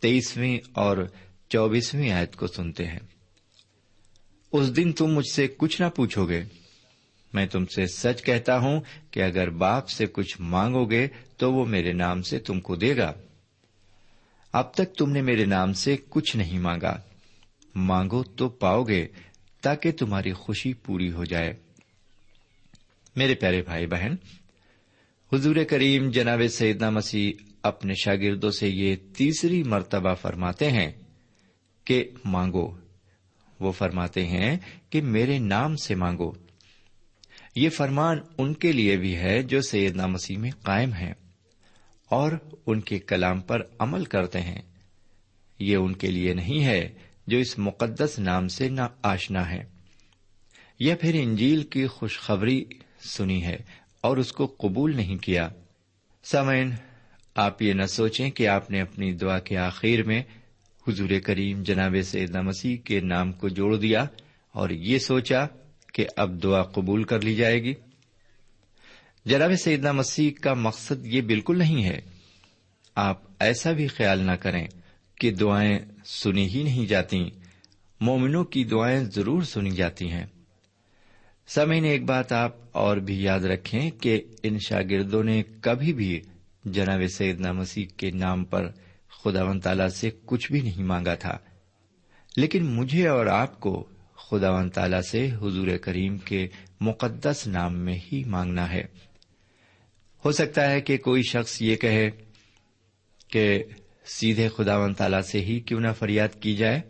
تیئیسویں 0.00 0.58
اور 0.72 0.96
چوبیسویں 1.48 2.10
آیت 2.10 2.36
کو 2.36 2.46
سنتے 2.46 2.86
ہیں۔ 2.86 3.00
اس 4.52 4.76
دن 4.76 4.92
تم 4.92 5.06
مجھ 5.06 5.32
سے 5.32 5.48
کچھ 5.56 5.82
نہ 5.82 5.86
پوچھو 5.88 6.28
گے۔ 6.28 6.44
میں 7.32 7.46
تم 7.46 7.66
سے 7.66 7.86
سچ 7.86 8.22
کہتا 8.22 8.58
ہوں 8.58 8.80
کہ 9.10 9.22
اگر 9.22 9.50
باپ 9.50 9.88
سے 9.88 10.06
کچھ 10.06 10.40
مانگو 10.40 10.84
گے 10.84 11.08
تو 11.36 11.52
وہ 11.52 11.66
میرے 11.66 11.92
نام 11.92 12.22
سے 12.22 12.38
تم 12.38 12.60
کو 12.60 12.76
دے 12.76 12.96
گا۔ 12.96 13.12
اب 14.52 14.74
تک 14.74 14.94
تم 14.94 15.10
نے 15.10 15.22
میرے 15.22 15.44
نام 15.44 15.72
سے 15.72 15.96
کچھ 16.08 16.36
نہیں 16.36 16.58
مانگا۔ 16.58 17.00
مانگو 17.74 18.22
تو 18.22 18.48
پاؤ 18.48 18.82
گے 18.82 19.06
تاکہ 19.62 19.92
تمہاری 19.92 20.32
خوشی 20.32 20.74
پوری 20.74 21.12
ہو 21.12 21.24
جائے۔ 21.24 21.54
میرے 23.16 23.34
پیارے 23.34 23.62
بھائی 23.62 23.86
بہن، 23.86 24.14
حضور 25.32 25.56
کریم 25.68 26.10
جناب 26.10 26.40
سیدنا 26.50 26.90
مسیح 26.90 27.32
اپنے 27.62 27.94
شاگردوں 27.94 28.50
سے 28.50 28.68
یہ 28.68 28.96
تیسری 29.16 29.62
مرتبہ 29.62 30.14
فرماتے 30.14 30.70
ہیں 30.70 30.92
کہ 31.84 32.08
مانگو۔ 32.24 32.76
وہ 33.60 33.72
فرماتے 33.72 34.26
ہیں 34.26 34.56
کہ 34.90 35.02
میرے 35.02 35.38
نام 35.38 35.76
سے 35.76 35.94
مانگو۔ 35.94 36.32
یہ 37.56 37.68
فرمان 37.68 38.18
ان 38.38 38.54
کے 38.54 38.72
لیے 38.72 38.96
بھی 38.96 39.16
ہے 39.16 39.42
جو 39.42 39.60
سیدنا 39.60 40.06
مسیح 40.06 40.38
میں 40.38 40.50
قائم 40.62 40.92
ہیں 40.92 41.14
اور 42.10 42.32
ان 42.66 42.80
کے 42.80 42.98
کلام 42.98 43.40
پر 43.40 43.60
عمل 43.78 44.04
کرتے 44.04 44.40
ہیں۔ 44.40 44.62
یہ 45.58 45.76
ان 45.76 45.92
کے 45.92 46.10
لیے 46.10 46.34
نہیں 46.34 46.64
ہے 46.64 46.88
جو 47.26 47.38
اس 47.38 47.58
مقدس 47.58 48.18
نام 48.18 48.48
سے 48.48 48.68
نہ 48.68 48.80
آشنا 49.02 49.50
ہے 49.50 49.64
یا 50.80 50.96
پھر 50.96 51.14
انجیل 51.14 51.62
کی 51.62 51.86
خوشخبری 51.86 52.64
سنی 53.00 53.44
ہے 53.44 53.56
اور 54.00 54.16
اس 54.16 54.32
کو 54.32 54.56
قبول 54.58 54.96
نہیں 54.96 55.16
کیا۔ 55.16 55.48
سمعین 56.24 56.74
آپ 57.34 57.62
یہ 57.62 57.72
نہ 57.72 57.86
سوچیں 57.86 58.30
کہ 58.30 58.48
آپ 58.48 58.70
نے 58.70 58.80
اپنی 58.80 59.12
دعا 59.12 59.38
کے 59.38 59.56
آخر 59.56 60.02
میں 60.06 60.22
حضور 60.88 61.10
کریم 61.24 61.62
جناب 61.62 61.96
سیدنا 62.04 62.40
مسیح 62.40 62.76
کے 62.76 63.00
نام 63.00 63.32
کو 63.32 63.48
جوڑ 63.48 63.76
دیا 63.76 64.04
اور 64.52 64.70
یہ 64.70 64.98
سوچا 64.98 65.46
کہ 65.96 66.06
اب 66.16 66.42
دعا 66.42 66.62
قبول 66.62 67.04
کر 67.04 67.20
لی 67.20 67.34
جائے 67.34 67.62
گی۔ 67.62 67.74
جناب 69.24 69.50
سیدنا 69.64 69.92
مسیح 69.92 70.30
کا 70.42 70.54
مقصد 70.54 71.06
یہ 71.06 71.20
بالکل 71.20 71.58
نہیں 71.58 71.84
ہے۔ 71.84 72.00
آپ 72.94 73.22
ایسا 73.38 73.72
بھی 73.72 73.86
خیال 73.86 74.18
نہ 74.18 74.32
کریں 74.32 74.66
کہ 75.14 75.30
دعائیں 75.30 75.78
سنی 76.04 76.48
ہی 76.48 76.62
نہیں 76.62 76.86
جاتی۔ 76.86 77.30
مومنوں 78.00 78.44
کی 78.44 78.64
دعائیں 78.64 79.04
ضرور 79.04 79.42
سنی 79.42 79.70
جاتی 79.70 80.10
ہیں۔ 80.10 80.26
سمے 81.48 81.80
نے 81.80 81.88
ایک 81.88 82.04
بات 82.04 82.32
آپ 82.32 82.56
اور 82.72 82.96
بھی 82.96 83.22
یاد 83.22 83.40
رکھیں 83.40 83.90
کہ 83.90 84.22
ان 84.42 84.58
شاگردوں 84.58 85.24
نے 85.24 85.42
کبھی 85.60 85.92
بھی 85.92 86.22
جناب 86.64 87.00
سیدنا 87.08 87.52
مسیح 87.52 87.86
کے 87.96 88.10
نام 88.10 88.44
پر 88.44 88.70
خدا 89.24 89.44
و 89.44 89.58
تعالی 89.58 89.88
سے 89.88 90.10
کچھ 90.24 90.52
بھی 90.52 90.60
نہیں 90.60 90.82
مانگا 90.82 91.14
تھا۔ 91.14 91.38
لیکن 92.36 92.66
مجھے 92.66 93.08
اور 93.08 93.26
آپ 93.26 93.60
کو 93.60 93.88
خدا 94.30 94.50
و 94.50 94.68
تعالی 94.68 95.02
سے 95.02 95.30
حضور 95.30 95.76
کریم 95.82 96.18
کے 96.18 96.48
مقدس 96.80 97.46
نام 97.46 97.78
میں 97.78 97.98
ہی 98.12 98.24
مانگنا 98.24 98.72
ہے۔ 98.72 98.84
ہو 100.24 100.32
سکتا 100.32 100.70
ہے 100.70 100.80
کہ 100.80 100.96
کوئی 100.96 101.22
شخص 101.22 101.62
یہ 101.62 101.76
کہے 101.76 102.10
کہ 103.28 103.64
سیدھے 104.04 104.48
خدا 104.48 104.78
و 104.78 104.92
تعالی 104.92 105.22
سے 105.22 105.40
ہی 105.40 105.60
کیوں 105.60 105.80
نہ 105.80 105.92
فریاد 105.98 106.28
کی 106.40 106.56
جائے۔ 106.56 106.80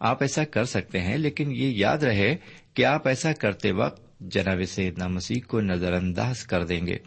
آپ 0.00 0.22
ایسا 0.22 0.44
کر 0.44 0.64
سکتے 0.64 1.00
ہیں، 1.00 1.18
لیکن 1.18 1.52
یہ 1.52 1.68
یاد 1.68 1.98
رہے 1.98 2.36
کہ 2.74 2.84
آپ 2.84 3.08
ایسا 3.08 3.32
کرتے 3.32 3.72
وقت 3.72 4.20
جناب 4.20 4.62
سیدنا 4.68 5.08
مسیح 5.08 5.40
کو 5.46 5.60
نظر 5.60 5.92
انداز 5.92 6.44
کر 6.44 6.64
دیں 6.64 6.86
گے۔ 6.86 6.98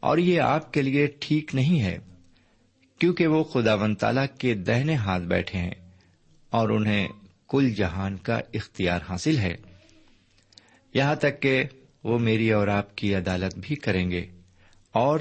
اور 0.00 0.18
یہ 0.18 0.40
آپ 0.40 0.72
کے 0.72 0.82
لیے 0.82 1.06
ٹھیک 1.20 1.54
نہیں 1.54 1.80
ہے، 1.82 1.98
کیونکہ 2.98 3.26
وہ 3.26 3.44
خدا 3.44 3.74
ون 3.74 3.94
تالا 3.94 4.26
کے 4.26 4.54
دہنے 4.54 4.94
ہاتھ 4.94 5.22
بیٹھے 5.22 5.58
ہیں 5.58 5.74
اور 6.50 6.68
انہیں 6.68 7.08
کل 7.48 7.70
جہان 7.70 8.16
کا 8.16 8.40
اختیار 8.54 9.00
حاصل 9.08 9.38
ہے۔ 9.38 9.56
یہاں 10.94 11.14
تک 11.14 11.42
کہ 11.42 11.64
وہ 12.04 12.18
میری 12.18 12.52
اور 12.52 12.68
آپ 12.68 12.96
کی 12.96 13.14
عدالت 13.14 13.54
بھی 13.56 13.76
کریں 13.76 14.10
گے 14.10 14.26
اور 14.92 15.20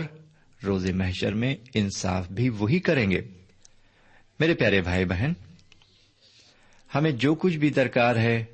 روز 0.66 0.90
محشر 0.90 1.34
میں 1.34 1.56
انصاف 1.74 2.32
بھی 2.32 2.50
وہی 2.50 2.80
کریں 2.80 3.12
گے۔ 3.12 3.22
میرے 4.40 4.54
پیارے 4.54 4.82
بھائی 4.82 5.06
بہن، 5.06 5.34
ہمیں 6.96 7.12
جو 7.12 7.36
کچھ 7.36 7.58
بھی 7.58 7.70
درکار 7.70 8.16
ہے، 8.16 8.46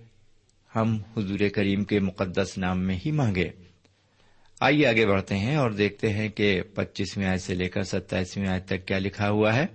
ہم 0.75 1.01
حضور 1.17 1.39
کریم 1.55 1.83
کے 1.83 1.99
مقدس 1.99 2.57
نام 2.57 2.79
میں 2.79 2.97
ہی 3.05 3.11
مانگے۔ 3.11 3.49
آئیے 4.59 4.87
آگے 4.87 5.05
بڑھتے 5.05 5.37
ہیں 5.37 5.55
اور 5.55 5.71
دیکھتے 5.71 6.09
ہیں 6.09 6.29
کہ 6.29 6.61
پچیسویں 6.61 7.27
آئے 7.27 7.37
سے 7.37 7.55
لے 7.55 7.69
کر 7.69 7.83
ستائیسویں 7.83 8.47
آئے 8.47 8.59
تک 8.59 8.87
کیا 8.87 8.99
لکھا 8.99 9.29
ہوا 9.29 9.55
ہے۔ 9.55 9.65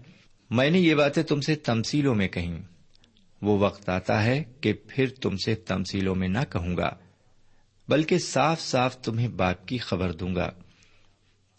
میں 0.50 0.70
نے 0.70 0.78
یہ 0.78 0.94
باتیں 0.94 1.22
تم 1.22 1.40
سے 1.40 1.54
تمسیلوں 1.54 2.14
میں 2.14 2.28
کہیں۔ 2.28 2.73
وہ 3.44 3.58
وقت 3.58 3.88
آتا 3.88 4.24
ہے 4.24 4.44
کہ 4.60 4.72
پھر 4.72 5.08
تم 5.08 5.36
سے 5.36 5.54
تمسیلوں 5.54 6.14
میں 6.14 6.28
نہ 6.28 6.38
کہوں 6.52 6.76
گا، 6.76 6.90
بلکہ 7.88 8.18
صاف 8.18 8.60
صاف 8.60 9.00
تمہیں 9.00 9.28
باپ 9.28 9.66
کی 9.66 9.78
خبر 9.78 10.12
دوں 10.12 10.34
گا۔ 10.34 10.50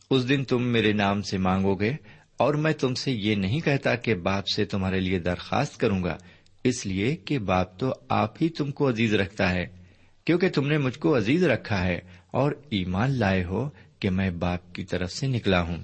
اس 0.10 0.30
دن 0.30 0.44
تم 0.44 0.64
میرے 0.64 0.94
نام 0.94 1.22
سے 1.22 1.38
مانگو 1.38 1.76
گے 1.76 1.94
اور 2.38 2.54
میں 2.54 2.74
تم 2.74 2.94
سے 2.94 3.12
یہ 3.12 3.36
نہیں 3.36 3.60
کہتا 3.60 3.96
کہ 3.96 4.16
باپ 4.16 4.48
سے 4.48 4.66
تمہارے 4.66 5.00
لیے 5.00 5.20
درخواست 5.20 5.80
کروں 5.80 6.04
گا۔ 6.04 6.18
اس 6.64 6.86
لیے 6.86 7.16
کہ 7.16 7.40
باپ 7.40 7.80
تو 7.80 7.94
آپ 8.10 8.34
ہی 8.42 8.50
تم 8.50 8.72
کو 8.72 8.90
عزیز 8.90 9.14
رکھتا 9.14 9.52
ہے، 9.52 9.66
کیونکہ 10.26 10.50
تم 10.50 10.68
نے 10.68 10.78
مجھ 10.78 11.00
کو 11.00 11.18
عزیز 11.18 11.44
رکھا 11.44 11.84
ہے 11.84 12.00
اور 12.32 12.52
ایمان 12.70 13.20
لائے 13.20 13.44
ہو 13.44 13.70
کہ 14.00 14.10
میں 14.10 14.30
باپ 14.30 14.76
کی 14.76 14.84
طرف 14.84 15.12
سے 15.12 15.28
نکلا 15.28 15.62
ہوں۔ 15.62 15.78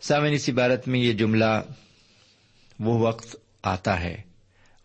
سامن 0.00 0.32
اس 0.32 0.48
عبارت 0.48 0.88
میں 0.88 1.00
یہ 1.00 1.12
جملہ 1.12 1.62
وہ 2.80 2.98
وقت 2.98 3.36
آتا 3.62 4.00
ہے 4.00 4.27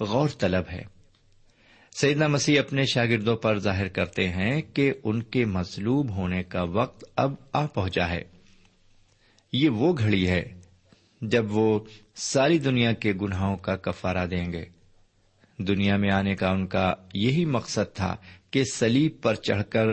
غور 0.03 0.29
طلب 0.39 0.63
ہے۔ 0.71 0.81
سیدنا 1.91 2.27
مسیح 2.27 2.59
اپنے 2.59 2.85
شاگردوں 2.85 3.37
پر 3.37 3.59
ظاہر 3.59 3.87
کرتے 3.87 4.29
ہیں 4.29 4.61
کہ 4.61 4.93
ان 5.03 5.23
کے 5.23 5.45
مصلوب 5.45 6.09
ہونے 6.09 6.43
کا 6.43 6.63
وقت 6.63 7.05
اب 7.15 7.33
آ 7.53 7.65
پہنچا 7.65 8.09
ہے۔ 8.09 8.23
یہ 9.53 9.69
وہ 9.69 9.93
گھڑی 9.97 10.27
ہے 10.27 10.61
جب 11.21 11.45
وہ 11.55 11.79
ساری 12.15 12.59
دنیا 12.59 12.91
کے 12.91 13.13
گناہوں 13.21 13.57
کا 13.57 13.75
کفارہ 13.75 14.25
دیں 14.25 14.53
گے۔ 14.53 14.65
دنیا 15.57 15.97
میں 15.97 16.11
آنے 16.11 16.35
کا 16.35 16.49
ان 16.49 16.67
کا 16.67 16.93
یہی 17.13 17.45
مقصد 17.45 17.95
تھا 17.95 18.15
کہ 18.51 18.63
سلیب 18.63 19.11
پر 19.21 19.35
چڑھ 19.35 19.63
کر 19.69 19.85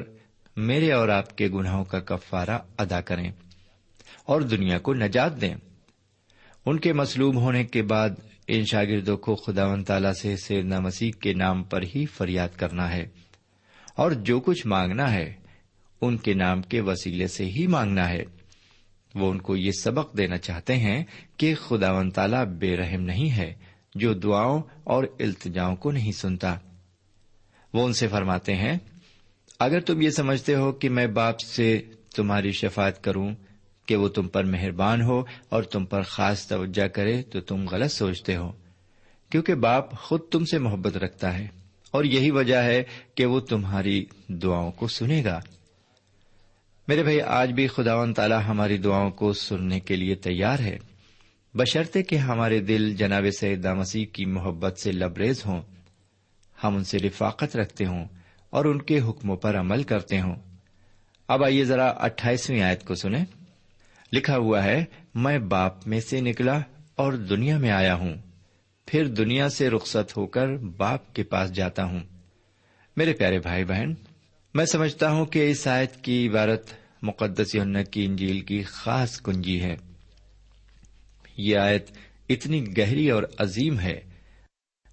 میرے 0.56 0.92
اور 0.92 1.08
آپ 1.08 1.38
کے 1.38 1.48
گناہوں 1.48 1.84
کا 1.84 2.00
کفارہ 2.00 2.58
ادا 2.78 3.00
کریں 3.00 3.32
اور 4.24 4.40
دنیا 4.40 4.78
کو 4.78 4.94
نجات 4.94 5.40
دیں۔ 5.40 5.54
ان 6.66 6.78
کے 6.78 6.92
مصلوب 6.92 7.34
ہونے 7.34 7.64
کے 7.64 7.82
بعد 7.82 8.10
ان 8.52 8.64
شاگردوں 8.64 9.16
کو 9.16 9.34
خدا 9.34 9.66
و 9.66 9.82
تعالی 9.82 10.08
سے 10.20 10.36
سیدنا 10.36 10.80
مسیح 10.80 11.12
کے 11.20 11.32
نام 11.32 11.62
پر 11.62 11.82
ہی 11.82 12.06
فریاد 12.06 12.48
کرنا 12.56 12.92
ہے 12.92 13.06
اور 13.94 14.10
جو 14.10 14.40
کچھ 14.40 14.66
مانگنا 14.66 15.12
ہے، 15.12 15.32
ان 16.00 16.16
کے 16.16 16.34
نام 16.34 16.62
کے 16.62 16.80
وسیلے 16.80 17.26
سے 17.26 17.44
ہی 17.44 17.66
مانگنا 17.66 18.08
ہے۔ 18.08 18.22
وہ 19.14 19.30
ان 19.30 19.38
کو 19.38 19.56
یہ 19.56 19.70
سبق 19.80 20.16
دینا 20.16 20.38
چاہتے 20.38 20.76
ہیں 20.76 21.04
کہ 21.36 21.54
خدا 21.54 21.92
و 21.92 22.10
تعالی 22.10 22.36
بے 22.58 22.76
رحم 22.76 23.00
نہیں 23.00 23.30
ہے، 23.30 23.54
جو 23.94 24.14
دعاؤں 24.14 24.62
اور 24.84 25.04
التجاؤں 25.20 25.76
کو 25.76 25.90
نہیں 25.90 26.12
سنتا۔ 26.12 26.56
وہ 27.74 27.86
ان 27.86 27.92
سے 27.92 28.08
فرماتے 28.08 28.56
ہیں، 28.56 28.78
اگر 29.58 29.80
تم 29.80 30.02
یہ 30.02 30.10
سمجھتے 30.10 30.54
ہو 30.54 30.72
کہ 30.72 30.88
میں 30.88 31.06
باپ 31.06 31.40
سے 31.40 31.82
تمہاری 32.16 32.52
شفات 32.52 33.04
کروں 33.04 33.34
کہ 33.90 33.96
وہ 33.96 34.08
تم 34.08 34.28
پر 34.28 34.44
مہربان 34.44 35.02
ہو 35.02 35.22
اور 35.48 35.62
تم 35.62 35.84
پر 35.84 36.02
خاص 36.02 36.46
توجہ 36.46 36.86
کرے 36.88 37.22
تو 37.22 37.40
تم 37.40 37.68
غلط 37.68 37.92
سوچتے 37.92 38.36
ہو، 38.36 38.52
کیونکہ 39.30 39.54
باپ 39.54 39.92
خود 39.92 40.20
تم 40.30 40.44
سے 40.44 40.58
محبت 40.58 40.96
رکھتا 40.96 41.38
ہے 41.38 41.46
اور 41.90 42.04
یہی 42.04 42.30
وجہ 42.30 42.56
ہے 42.56 42.82
کہ 43.14 43.26
وہ 43.26 43.40
تمہاری 43.40 44.04
دعاؤں 44.28 44.72
کو 44.72 44.88
سنے 44.88 45.24
گا۔ 45.24 45.40
میرے 46.88 47.02
بھائی، 47.02 47.20
آج 47.20 47.52
بھی 47.52 47.66
خدا 47.66 47.94
و 47.94 48.12
تعالی 48.12 48.34
ہماری 48.46 48.78
دعاؤں 48.78 49.10
کو 49.10 49.32
سننے 49.32 49.80
کے 49.80 49.96
لیے 49.96 50.14
تیار 50.14 50.58
ہے۔ 50.58 50.78
بشرطے 51.54 52.02
کہ 52.02 52.16
ہمارے 52.16 52.58
دل 52.58 52.96
جناب 52.96 53.24
سیدہ 53.40 53.74
مسیح 53.74 54.06
کی 54.12 54.24
محبت 54.24 54.78
سے 54.78 54.92
لبریز 54.92 55.46
ہوں، 55.46 55.62
ہم 56.64 56.76
ان 56.76 56.84
سے 56.84 56.98
رفاقت 56.98 57.56
رکھتے 57.56 57.86
ہوں 57.86 58.04
اور 58.50 58.64
ان 58.64 58.82
کے 58.82 59.00
حکموں 59.00 59.36
پر 59.36 59.58
عمل 59.58 59.82
کرتے 59.82 60.20
ہوں۔ 60.20 60.36
اب 61.28 61.44
آئیے 61.44 61.64
ذرا 61.64 61.86
اٹھائیسویں 61.86 62.62
آیت 62.62 62.84
کو 62.84 62.94
سنیں۔ 62.94 63.24
لکھا 64.12 64.36
ہوا 64.36 64.64
ہے، 64.64 64.84
میں 65.14 65.38
باپ 65.38 65.86
میں 65.86 66.00
سے 66.00 66.20
نکلا 66.20 66.60
اور 66.94 67.12
دنیا 67.12 67.58
میں 67.58 67.70
آیا 67.70 67.94
ہوں۔ 67.94 68.14
پھر 68.86 69.04
دنیا 69.04 69.48
سے 69.48 69.70
رخصت 69.70 70.16
ہو 70.16 70.26
کر 70.26 70.56
باپ 70.56 71.14
کے 71.14 71.22
پاس 71.22 71.52
جاتا 71.52 71.84
ہوں۔ 71.84 72.00
میرے 72.96 73.12
پیارے 73.12 73.38
بھائی 73.38 73.64
بہن، 73.64 73.94
میں 74.54 74.64
سمجھتا 74.64 75.10
ہوں 75.10 75.26
کہ 75.26 75.50
اس 75.50 75.66
آیت 75.66 75.96
کی 75.96 76.28
عبارت 76.28 76.70
مقدس 77.02 77.56
کی 77.90 78.04
انجیل 78.04 78.40
کی 78.40 78.62
خاص 78.62 79.20
کنجی 79.20 79.60
ہے۔ 79.62 79.76
یہ 81.36 81.58
آیت 81.58 81.90
اتنی 82.28 82.78
گہری 82.78 83.10
اور 83.10 83.22
عظیم 83.38 83.80
ہے 83.80 84.00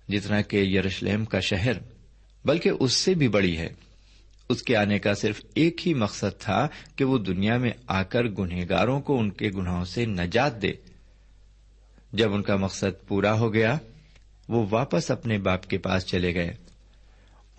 جتنا 0.09 0.41
کہ 0.41 0.57
یروشلم 0.57 1.25
کا 1.25 1.39
شہر، 1.39 1.73
بلکہ 2.45 2.71
اس 2.79 2.93
سے 2.93 3.13
بھی 3.13 3.27
بڑی 3.27 3.57
ہے۔ 3.57 3.69
اس 4.49 4.63
کے 4.63 4.75
آنے 4.75 4.99
کا 4.99 5.13
صرف 5.13 5.41
ایک 5.55 5.87
ہی 5.87 5.93
مقصد 5.93 6.41
تھا 6.41 6.67
کہ 6.95 7.05
وہ 7.05 7.17
دنیا 7.17 7.57
میں 7.57 7.71
آ 7.87 8.03
کر 8.03 8.23
گنہگاروں 8.23 9.01
کو 9.01 9.19
ان 9.19 9.29
کے 9.29 9.49
گناہوں 9.49 9.85
سے 9.85 10.05
نجات 10.05 10.61
دے۔ 10.61 10.71
جب 12.13 12.33
ان 12.33 12.43
کا 12.43 12.55
مقصد 12.55 13.07
پورا 13.07 13.33
ہو 13.33 13.53
گیا، 13.53 13.77
وہ 14.49 14.65
واپس 14.69 15.11
اپنے 15.11 15.37
باپ 15.37 15.67
کے 15.67 15.77
پاس 15.77 16.05
چلے 16.05 16.35
گئے۔ 16.35 16.53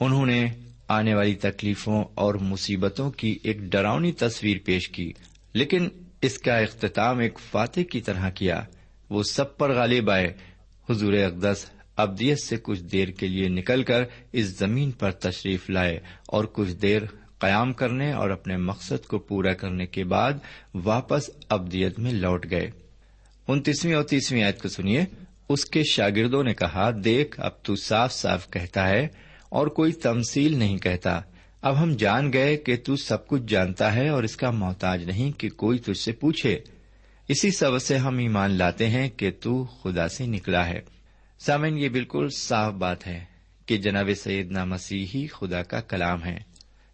انہوں 0.01 0.27
نے 0.27 0.46
آنے 0.88 1.14
والی 1.14 1.35
تکلیفوں 1.35 2.05
اور 2.14 2.35
مصیبتوں 2.35 3.11
کی 3.11 3.38
ایک 3.42 3.59
ڈراؤنی 3.59 4.12
تصویر 4.12 4.57
پیش 4.64 4.88
کی، 4.88 5.12
لیکن 5.53 5.88
اس 6.22 6.38
کا 6.38 6.59
اختتام 6.59 7.18
ایک 7.18 7.38
فاتح 7.51 7.81
کی 7.90 8.01
طرح 8.01 8.31
کیا۔ 8.31 8.62
وہ 9.11 9.22
سب 9.22 9.57
پر 9.57 9.74
غالب 9.74 10.11
آئے۔ 10.11 10.33
حضور 10.90 11.12
اقدس 11.12 11.70
ابدیت 11.99 12.39
سے 12.41 12.57
کچھ 12.63 12.83
دیر 12.83 13.09
کے 13.09 13.27
لیے 13.27 13.49
نکل 13.49 13.83
کر 13.83 14.05
اس 14.33 14.45
زمین 14.45 14.91
پر 14.91 15.11
تشریف 15.11 15.71
لائے 15.71 15.99
اور 16.27 16.45
کچھ 16.45 16.73
دیر 16.73 17.03
قیام 17.39 17.73
کرنے 17.73 18.13
اور 18.13 18.31
اپنے 18.31 18.57
مقصد 18.57 19.07
کو 19.07 19.19
پورا 19.19 19.53
کرنے 19.53 19.87
کے 19.87 20.05
بعد 20.05 20.33
واپس 20.75 21.31
ابدیت 21.49 21.99
میں 21.99 22.13
لوٹ 22.13 22.47
گئے۔ 22.51 22.71
انتیسویں 23.49 23.95
اور 23.95 24.03
تیسویں 24.03 24.43
آیت 24.43 24.63
کو 24.63 24.69
سنیے۔ 24.69 25.05
اس 25.49 25.65
کے 25.65 25.83
شاگردوں 25.91 26.45
نے 26.45 26.55
کہا، 26.55 26.91
دیکھ، 27.05 27.41
اب 27.41 27.63
تو 27.63 27.77
صاف 27.77 28.13
صاف 28.13 28.51
کہتا 28.51 28.89
ہے 28.89 29.09
اور 29.49 29.67
کوئی 29.67 29.93
تمسیل 29.93 30.57
نہیں 30.57 30.79
کہتا۔ 30.79 31.21
اب 31.63 31.83
ہم 31.83 31.93
جان 31.93 32.33
گئے 32.33 32.57
کہ 32.57 32.77
تو 32.85 32.97
سب 32.97 33.27
کچھ 33.27 33.43
جانتا 33.49 33.95
ہے 33.95 34.09
اور 34.09 34.23
اس 34.23 34.37
کا 34.37 34.51
محتاج 34.51 35.05
نہیں 35.05 35.41
کہ 35.41 35.49
کوئی 35.51 35.79
تجھ 35.79 35.99
سے 35.99 36.13
پوچھے۔ 36.13 36.59
اسی 37.29 37.51
سبب 37.51 37.79
سے 37.79 37.97
ہم 37.97 38.19
ایمان 38.19 38.51
لاتے 38.51 38.87
ہیں 38.87 39.09
کہ 39.09 39.31
تو 39.41 39.65
خدا 39.65 40.09
سے 40.09 40.27
نکلا 40.27 40.67
ہے۔ 40.67 40.98
سامن 41.38 41.79
یہ 41.79 41.88
بالکل 41.88 42.29
صاف 42.37 42.72
بات 42.72 43.07
ہے 43.07 43.24
کہ 43.66 43.77
جناب 43.77 44.11
سعید 44.16 44.53
مسیح 44.53 45.07
ہی 45.14 45.27
خدا 45.27 45.62
کا 45.62 45.81
کلام 45.81 46.24
ہے، 46.24 46.38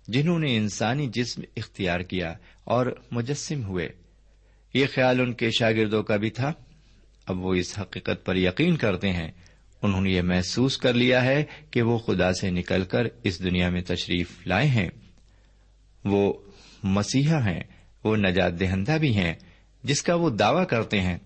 جنہوں 0.09 0.39
نے 0.39 0.57
انسانی 0.57 1.11
جسم 1.13 1.43
اختیار 1.57 2.01
کیا 2.01 2.35
اور 2.65 3.03
مجسم 3.11 3.65
ہوئے۔ 3.65 3.89
یہ 4.75 4.87
خیال 4.95 5.21
ان 5.21 5.33
کے 5.33 5.51
شاگردوں 5.59 6.03
کا 6.03 6.17
بھی 6.17 6.31
تھا۔ 6.31 6.53
اب 7.27 7.45
وہ 7.45 7.55
اس 7.55 7.79
حقیقت 7.79 8.25
پر 8.25 8.37
یقین 8.37 8.77
کرتے 8.77 9.13
ہیں۔ 9.13 9.29
انہوں 9.83 10.01
نے 10.01 10.11
یہ 10.11 10.23
محسوس 10.23 10.79
کر 10.79 10.93
لیا 10.93 11.25
ہے 11.25 11.45
کہ 11.71 11.83
وہ 11.83 11.99
خدا 11.99 12.33
سے 12.33 12.51
نکل 12.51 12.85
کر 12.85 13.03
اس 13.23 13.43
دنیا 13.43 13.69
میں 13.69 13.83
تشریف 13.83 14.47
لائے 14.47 14.67
ہیں۔ 14.67 14.89
وہ 16.05 16.33
مسیحا 16.83 17.47
ہیں، 17.47 17.63
وہ 18.05 18.17
نجات 18.17 18.61
دہندہ 18.61 18.97
بھی 19.01 19.17
ہیں، 19.17 19.35
جس 19.85 20.03
کا 20.03 20.15
وہ 20.15 20.31
دعوی 20.31 20.65
کرتے 20.67 21.01
ہیں۔ 21.01 21.19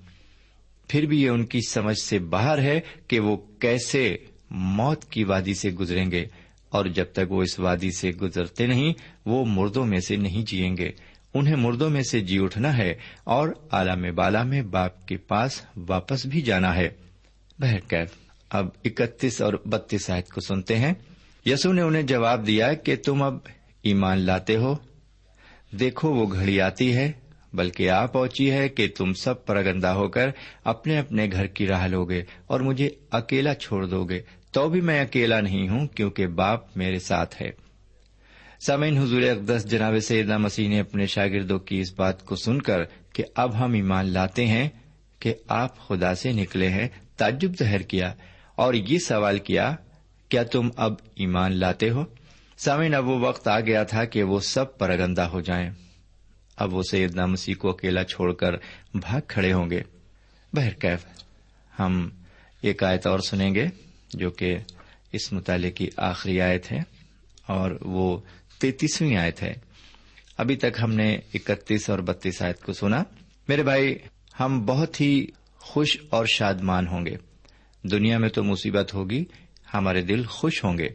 پھر 0.89 1.07
بھی 1.07 1.23
یہ 1.23 1.31
ان 1.31 1.47
کی 1.47 1.61
سمجھ 1.69 1.99
سے 1.99 2.19
باہر 2.19 2.59
ہے 2.59 2.81
کہ 3.09 3.21
وہ 3.21 3.37
کیسے 3.37 4.17
موت 4.51 5.05
کی 5.05 5.25
وادی 5.25 5.55
سے 5.55 5.71
گزریں 5.71 6.11
گے، 6.11 6.27
اور 6.69 6.87
جب 6.87 7.05
تک 7.13 7.33
وہ 7.33 7.43
اس 7.43 7.59
وادی 7.59 7.91
سے 7.91 8.11
گزرتے 8.11 8.67
نہیں، 8.67 8.93
وہ 9.27 9.45
مردوں 9.45 9.87
میں 9.87 10.01
سے 10.01 10.17
نہیں 10.17 10.45
جیئیں 10.47 10.77
گے۔ 10.77 10.91
انہیں 11.35 11.57
مردوں 11.57 11.91
میں 11.91 12.03
سے 12.03 12.21
جی 12.21 12.39
اٹھنا 12.39 12.77
ہے، 12.77 12.95
اور 13.25 13.49
عالم 13.71 14.15
بالا 14.15 14.43
میں 14.43 14.63
باپ 14.63 15.07
کے 15.07 15.17
پاس 15.17 15.61
واپس 15.77 16.27
بھی 16.27 16.41
جانا 16.41 16.75
ہے۔ 16.77 16.89
بہرکیف، 17.59 18.09
اب 18.51 18.69
اکتیس 18.85 19.41
اور 19.43 19.55
بتیس 19.65 20.11
آیت 20.11 20.29
کو 20.29 20.41
سنتے 20.41 20.77
ہیں۔ 20.79 20.95
یسو 21.47 21.73
نے 21.73 21.83
انہیں 21.83 22.03
جواب 22.03 22.47
دیا 22.47 22.73
کہ 22.73 22.97
تم 22.97 23.23
اب 23.23 23.39
ایمان 23.83 24.19
لاتے 24.19 24.57
ہو۔ 24.57 24.75
دیکھو، 25.81 26.15
وہ 26.15 26.27
گھڑی 26.33 26.61
آتی 26.61 26.95
ہے۔ 26.97 27.13
بلکہ 27.53 27.91
آ 27.91 28.07
پہنچی 28.07 28.51
ہے 28.51 28.69
کہ 28.69 28.89
تم 28.97 29.13
سب 29.13 29.47
پرگندہ 29.47 29.89
ہو 29.89 30.09
کر 30.09 30.31
اپنے 30.65 30.99
اپنے 30.99 31.29
گھر 31.33 31.47
کی 31.47 31.67
راہ 31.67 31.87
لوگے 31.87 32.23
اور 32.47 32.61
مجھے 32.61 32.91
اکیلا 33.11 33.55
چھوڑ 33.55 33.87
دو 33.87 34.05
گے 34.05 34.23
تو 34.53 34.69
بھی 34.69 34.81
میں 34.81 35.01
اکیلا 35.01 35.41
نہیں 35.41 35.69
ہوں 35.69 35.87
کیونکہ 35.87 36.27
باپ 36.27 36.77
میرے 36.77 36.99
ساتھ 36.99 37.43
ہے۔ 37.43 37.51
سامعین، 38.61 38.99
حضور 38.99 39.23
اقدس 39.23 39.71
جناب 39.71 39.99
سیدنا 39.99 40.39
مسیح 40.39 40.69
نے 40.69 40.81
اپنے 40.81 41.07
شاگردوں 41.07 41.59
کی 41.59 41.81
اس 41.81 41.93
بات 41.97 42.25
کو 42.25 42.37
سن 42.37 42.63
کر 42.63 42.79
کہ 43.13 43.25
اب 43.35 43.65
ہم 43.65 43.73
ایمان 43.73 44.07
لاتے 44.07 44.47
ہیں 44.47 44.69
کہ 45.19 45.35
آپ 45.49 45.89
خدا 45.89 46.15
سے 46.15 46.33
نکلے 46.33 46.69
ہیں، 46.69 46.89
تعجب 47.17 47.51
ظاہر 47.59 47.83
کیا 47.83 48.15
اور 48.55 48.75
یہ 48.75 48.99
سوال 48.99 49.39
کیا 49.39 49.75
کیا 50.29 50.43
تم 50.43 50.69
اب 50.77 50.93
ایمان 51.15 51.53
لاتے 51.53 51.91
ہو؟ 51.91 52.05
سامعین، 52.57 52.95
اب 52.95 53.09
وہ 53.09 53.19
وقت 53.19 53.49
آ 53.49 53.61
گیا 53.61 53.83
تھا 53.83 54.05
کہ 54.05 54.23
وہ 54.23 54.41
سب 54.41 54.79
پرگندہ 54.79 55.23
ہو 55.23 55.41
جائیں۔ 55.41 55.71
اب 56.59 56.75
وہ 56.75 56.83
سیدنا 56.91 57.27
مسیح 57.27 57.55
کو 57.55 57.71
اکیلا 57.71 58.05
چھوڑ 58.05 58.33
کر 58.33 58.53
بھاگ 58.95 59.21
کھڑے 59.29 59.53
ہوں 59.53 59.71
گے۔ 59.71 59.83
بہرکیف 60.53 61.07
ہم 61.79 62.09
ایک 62.63 62.83
آیت 62.83 63.07
اور 63.07 63.19
سنیں 63.19 63.55
گے 63.55 63.67
جو 64.15 64.31
کہ 64.31 64.57
اس 65.13 65.33
مطالعے 65.33 65.71
کی 65.71 65.89
آخری 65.97 66.41
آیت 66.41 66.73
ہے 66.73 66.79
اور 67.47 67.71
وہ 67.81 68.21
تینتیسویں 68.61 69.17
آیت 69.17 69.43
ہے۔ 69.43 69.55
ابھی 70.37 70.57
تک 70.57 70.81
ہم 70.83 70.93
نے 70.93 71.19
اکتیس 71.35 71.91
اور 71.91 71.99
بتیس 71.99 72.43
آیت 72.43 72.63
کو 72.63 72.73
سنا۔ 72.73 73.03
میرے 73.49 73.63
بھائی، 73.63 73.99
ہم 74.41 74.67
بہت 74.67 75.01
ہی 75.01 75.27
خوش 75.57 75.99
اور 76.11 76.27
شادمان 76.27 76.87
ہوں 76.87 77.07
گے۔ 77.07 77.17
دنیا 77.83 78.19
میں 78.19 78.29
تو 78.29 78.45
مصیبت 78.45 78.95
ہوگی، 78.95 79.25
ہمارے 79.75 80.01
دل 80.01 80.25
خوش 80.25 80.65
ہوں 80.65 80.79
گے۔ 80.79 80.89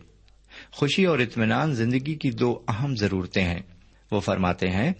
خوشی 0.72 1.06
اور 1.06 1.20
اطمینان 1.20 1.74
زندگی 1.74 2.16
کی 2.16 2.32
دو 2.32 2.64
اہم 2.68 2.96
ضرورتیں 2.96 3.46
ہیں۔ 3.46 3.62
وہ 4.12 4.20
فرماتے 4.20 4.70
ہیں 4.70 4.94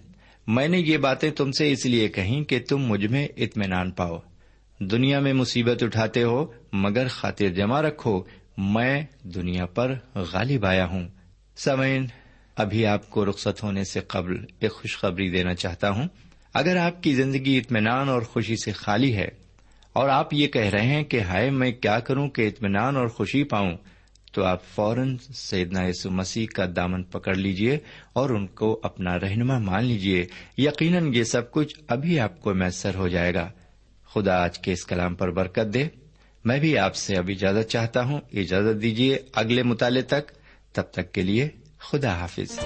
میں 0.46 0.68
نے 0.68 0.78
یہ 0.78 0.96
باتیں 0.96 1.30
تم 1.30 1.52
سے 1.52 1.72
اس 1.72 1.86
لیے 1.86 2.08
کہیں 2.08 2.44
کہ 2.44 2.60
تم 2.68 2.78
مجھ 2.78 3.06
میں 3.06 3.28
اطمینان 3.36 3.90
پاؤ۔ 3.90 4.18
دنیا 4.80 5.20
میں 5.20 5.32
مصیبت 5.32 5.82
اٹھاتے 5.82 6.22
ہو، 6.22 6.46
مگر 6.72 7.06
خاطر 7.08 7.48
جمع 7.48 7.82
رکھو۔ 7.82 8.22
میں 8.58 9.02
دنیا 9.22 9.66
پر 9.66 9.94
غالب 10.14 10.66
آیا 10.66 10.86
ہوں۔ 10.86 11.08
سمعین 11.56 12.06
ابھی 12.56 12.86
آپ 12.86 13.10
کو 13.10 13.26
رخصت 13.26 13.62
ہونے 13.62 13.84
سے 13.84 14.00
قبل 14.00 14.36
ایک 14.60 14.72
خوشخبری 14.72 15.30
دینا 15.30 15.54
چاہتا 15.54 15.90
ہوں۔ 15.90 16.08
اگر 16.54 16.76
آپ 16.76 17.02
کی 17.02 17.14
زندگی 17.14 17.58
اطمینان 17.58 18.08
اور 18.08 18.22
خوشی 18.22 18.56
سے 18.56 18.72
خالی 18.72 19.16
ہے 19.16 19.28
اور 19.92 20.08
آپ 20.08 20.34
یہ 20.34 20.46
کہہ 20.46 20.62
رہے 20.62 20.86
ہیں 20.86 21.04
کہ 21.04 21.20
ہائے، 21.20 21.50
میں 21.50 21.72
کیا 21.72 21.98
کروں 21.98 22.28
کہ 22.28 22.48
اطمینان 22.48 22.96
اور 22.96 23.06
خوشی 23.06 23.44
پاؤں؟ 23.44 23.76
تو 24.34 24.44
آپ 24.44 24.64
فوراً 24.64 25.16
سیدنا 25.34 25.86
یسو 25.86 26.10
مسیح 26.10 26.46
کا 26.46 26.64
دامن 26.76 27.02
پکڑ 27.02 27.34
لیجیے 27.34 27.78
اور 28.12 28.30
ان 28.30 28.46
کو 28.46 28.80
اپنا 28.82 29.18
رہنما 29.18 29.58
مان 29.58 29.84
لیجیے 29.84 30.26
یقیناً 30.58 31.14
یہ 31.14 31.24
سب 31.24 31.50
کچھ 31.50 31.80
ابھی 31.88 32.20
آپ 32.20 32.40
کو 32.40 32.54
میسر 32.54 32.94
ہو 32.94 33.08
جائے 33.08 33.34
گا۔ 33.34 33.50
خدا 34.14 34.44
آج 34.44 34.58
کے 34.58 34.72
اس 34.72 34.86
کلام 34.86 35.14
پر 35.14 35.30
برکت 35.30 35.74
دے۔ 35.74 35.84
میں 36.44 36.58
بھی 36.58 36.78
آپ 36.78 36.94
سے 36.94 37.16
اب 37.16 37.28
اجازت 37.28 37.70
چاہتا 37.70 38.04
ہوں۔ 38.04 38.20
اجازت 38.32 38.82
دیجیے 38.82 39.18
اگلے 39.34 39.62
مطالعے 39.62 40.02
تک۔ 40.02 40.32
تب 40.72 40.82
تک 40.82 41.12
کے 41.12 41.22
لیے 41.22 41.48
خدا 41.78 42.18
حافظ۔ 42.20 42.58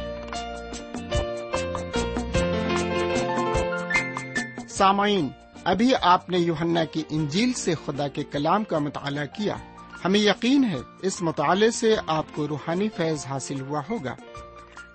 سامعین، 4.69 5.29
ابھی 5.65 5.93
آپ 6.01 6.31
نے 6.31 6.39
یوہنا 6.39 6.85
کی 6.85 7.03
انجیل 7.11 7.53
سے 7.53 7.75
خدا 7.87 8.09
کے 8.09 8.23
کلام 8.33 8.65
کا 8.65 8.79
مطالعہ 8.79 9.27
کیا۔ 9.27 9.57
ہمیں 10.05 10.21
یقین 10.21 10.65
ہے 10.65 10.77
اس 11.03 11.23
مطالعے 11.23 11.71
سے 11.71 11.97
آپ 12.07 12.27
کو 12.35 12.49
روحانی 12.49 12.89
فیض 12.97 13.27
حاصل 13.27 13.61
ہوا 13.61 13.83
ہوگا۔ 13.91 14.15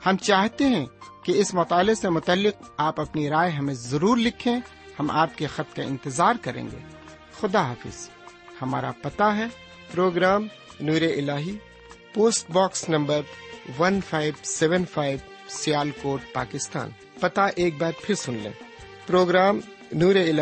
ہم 0.05 0.17
چاہتے 0.17 0.65
ہیں 0.65 0.85
کہ 1.25 1.31
اس 1.31 1.53
مطالعے 1.53 1.95
سے 1.95 2.09
متعلق 2.09 2.71
آپ 2.77 2.99
اپنی 2.99 3.29
رائے 3.29 3.51
ہمیں 3.51 3.73
ضرور 3.73 4.17
لکھیں، 4.17 4.59
ہم 4.99 5.11
آپ 5.11 5.37
کے 5.37 5.47
خط 5.47 5.75
کا 5.75 5.83
انتظار 5.83 6.33
کریں 6.41 6.63
گے۔ 6.71 6.77
خدا 7.39 7.67
حافظ۔ 7.67 8.09
ہمارا 8.61 8.91
پتا 9.01 9.37
ہے، 9.37 9.45
پروگرام 9.91 10.47
نور 10.79 11.01
ال 11.01 11.29
post 12.13 12.51
box 12.51 12.89
number 12.89 13.21
one 13.79 13.99
five 14.09 14.33
seven 14.43 14.85
five 14.85 15.17
Sialkot, 16.01 16.21
Pakistan. 16.33 16.89
پتا 17.19 17.45
ایک 17.45 17.77
بار 17.77 17.91
پھر 18.01 18.15
سن 18.15 18.33
لیں۔ 18.33 18.51
پروگرام 19.07 19.59
نور 19.91 20.15
ال 20.15 20.41